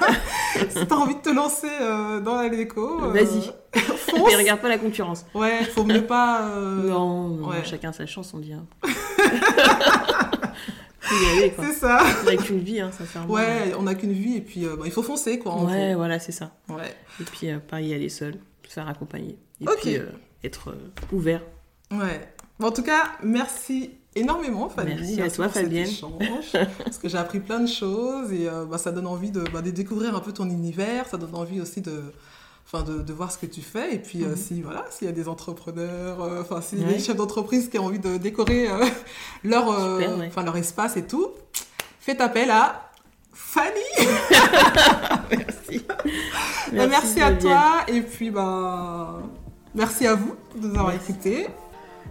si 0.70 0.86
t'as 0.88 0.96
envie 0.96 1.16
de 1.16 1.22
te 1.22 1.30
lancer 1.30 1.68
euh, 1.82 2.20
dans 2.20 2.36
la 2.36 2.50
déco... 2.50 3.00
Vas-y. 3.10 3.52
fonce. 3.80 4.32
Et 4.32 4.36
regarde 4.36 4.62
pas 4.62 4.70
la 4.70 4.78
concurrence. 4.78 5.26
Ouais, 5.34 5.64
faut 5.64 5.84
mieux 5.84 6.06
pas... 6.06 6.50
non, 6.56 7.30
non, 7.30 7.50
ouais. 7.50 7.64
chacun 7.64 7.92
sa 7.92 8.06
chance 8.06 8.34
on 8.34 8.40
dit. 8.40 8.54
hein. 8.54 8.66
C'est 11.58 11.74
ça. 11.74 12.04
On 12.24 12.28
a 12.28 12.36
qu'une 12.38 12.60
vie, 12.60 12.80
hein, 12.80 12.92
sincèrement. 12.92 13.34
Ouais, 13.34 13.74
on 13.78 13.84
n'a 13.84 13.96
qu'une 13.96 14.14
vie 14.14 14.38
et 14.38 14.42
puis 14.42 14.66
euh, 14.66 14.76
bah, 14.76 14.84
il 14.86 14.92
faut 14.92 15.02
foncer, 15.04 15.40
quoi. 15.40 15.64
Ouais, 15.64 15.96
voilà, 15.96 16.20
c'est 16.20 16.32
ça. 16.32 16.52
Ouais. 16.70 16.96
Et 17.20 17.24
puis, 17.24 17.50
pas 17.68 17.82
y 17.82 17.94
aller 17.94 18.10
seul, 18.10 18.36
se 18.68 18.74
faire 18.74 18.88
accompagner. 18.88 19.38
Et 19.62 19.66
puis, 19.82 19.98
être 20.44 20.76
ouvert. 21.12 21.42
Ouais. 21.92 22.22
En 22.68 22.72
tout 22.72 22.84
cas, 22.84 23.12
merci 23.24 23.92
énormément, 24.16 24.70
Fanny. 24.70 24.96
Merci, 24.96 25.22
à 25.22 25.30
toi, 25.30 25.50
Fabienne. 25.50 25.90
parce 26.84 26.98
que 26.98 27.08
j'ai 27.08 27.18
appris 27.18 27.40
plein 27.40 27.60
de 27.60 27.68
choses 27.68 28.32
et 28.32 28.48
euh, 28.48 28.66
bah, 28.66 28.78
ça 28.78 28.92
donne 28.92 29.08
envie 29.08 29.32
de, 29.32 29.44
bah, 29.54 29.62
de, 29.62 29.72
découvrir 29.72 30.16
un 30.16 30.20
peu 30.20 30.32
ton 30.32 30.50
univers. 30.50 31.08
Ça 31.08 31.18
donne 31.18 31.36
envie 31.36 31.62
aussi 31.62 31.82
de, 31.82 32.02
enfin, 32.66 32.84
de, 32.84 33.02
de 33.02 33.14
voir 33.14 33.32
ce 33.32 33.38
que 33.38 33.46
tu 33.46 33.62
fais. 33.62 33.96
Et 33.96 34.00
puis, 34.00 34.24
euh, 34.24 34.30
mhm. 34.30 34.36
si 34.36 34.62
voilà, 34.62 34.86
s'il 34.90 35.08
y 35.08 35.10
a 35.10 35.14
des 35.14 35.28
entrepreneurs, 35.28 36.22
euh, 36.22 36.42
enfin, 36.42 36.62
s'il 36.62 36.82
y 36.82 36.84
a 36.84 36.88
des 36.88 37.00
chefs 37.00 37.16
d'entreprise 37.16 37.70
qui 37.70 37.80
ont 37.80 37.86
envie 37.86 38.00
de 38.00 38.18
décorer 38.18 38.68
leur, 39.44 40.58
espace 40.58 40.98
et 40.98 41.04
tout, 41.04 41.30
faites 42.00 42.22
appel 42.22 42.52
à 42.52 42.90
Fanny. 43.32 43.70
merci. 45.32 45.86
Bah, 45.88 45.96
merci. 46.74 46.90
merci 46.90 47.22
à 47.22 47.34
toi 47.34 47.64
et 47.88 48.02
puis 48.02 48.30
bah 48.30 49.22
merci 49.74 50.06
à 50.06 50.14
vous 50.14 50.36
de 50.56 50.68
nous 50.68 50.76
avoir 50.76 50.94
écoutés. 50.94 51.48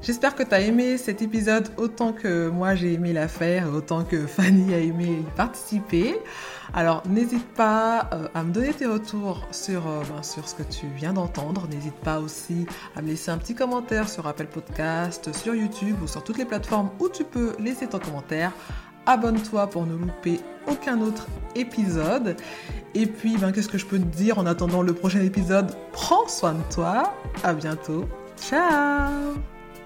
J'espère 0.01 0.37
que 0.37 0.45
tu 0.45 0.55
as 0.55 0.61
aimé 0.61 0.97
cet 0.97 1.23
épisode 1.23 1.71
autant 1.77 2.13
que 2.13 2.49
moi 2.49 2.77
j'ai 2.77 2.93
aimé 2.93 3.13
la 3.13 3.27
faire, 3.27 3.69
autant 3.75 4.05
que 4.05 4.27
Fanny 4.27 4.73
a 4.73 4.79
aimé 4.79 5.23
y 5.23 5.37
participer. 5.37 6.17
Alors 6.73 7.03
n'hésite 7.09 7.47
pas 7.55 8.09
euh, 8.13 8.29
à 8.35 8.45
me 8.45 8.53
donner 8.53 8.73
tes 8.73 8.87
retours 8.87 9.47
sur, 9.51 9.89
euh, 9.89 10.03
ben, 10.15 10.23
sur 10.23 10.49
ce 10.49 10.55
que 10.55 10.63
tu 10.63 10.87
viens 10.97 11.13
d'entendre. 11.13 11.67
N'hésite 11.69 11.97
pas 11.97 12.21
aussi 12.21 12.67
à 12.95 13.03
me 13.03 13.09
laisser 13.09 13.31
un 13.31 13.39
petit 13.39 13.55
commentaire 13.55 14.09
sur 14.09 14.27
Apple 14.27 14.47
Podcast, 14.47 15.35
sur 15.35 15.55
YouTube 15.55 15.97
ou 16.03 16.07
sur 16.07 16.23
toutes 16.23 16.39
les 16.39 16.45
plateformes 16.45 16.91
où 17.01 17.09
tu 17.09 17.25
peux 17.25 17.55
laisser 17.59 17.87
ton 17.89 17.99
commentaire. 17.99 18.53
Abonne-toi 19.07 19.69
pour 19.69 19.87
ne 19.87 19.97
louper 19.97 20.39
aucun 20.67 21.01
autre 21.01 21.27
épisode. 21.57 22.37
Et 22.95 23.07
puis, 23.07 23.37
ben, 23.39 23.53
qu'est-ce 23.53 23.69
que 23.69 23.79
je 23.79 23.87
peux 23.87 23.99
te 23.99 24.05
dire 24.05 24.39
en 24.39 24.47
attendant 24.47 24.83
le 24.83 24.93
prochain 24.93 25.23
épisode? 25.23 25.75
Prends 25.93 26.29
soin 26.29 26.53
de 26.53 26.75
toi. 26.75 27.15
À 27.43 27.55
bientôt. 27.55 28.07
Ciao 28.37 29.58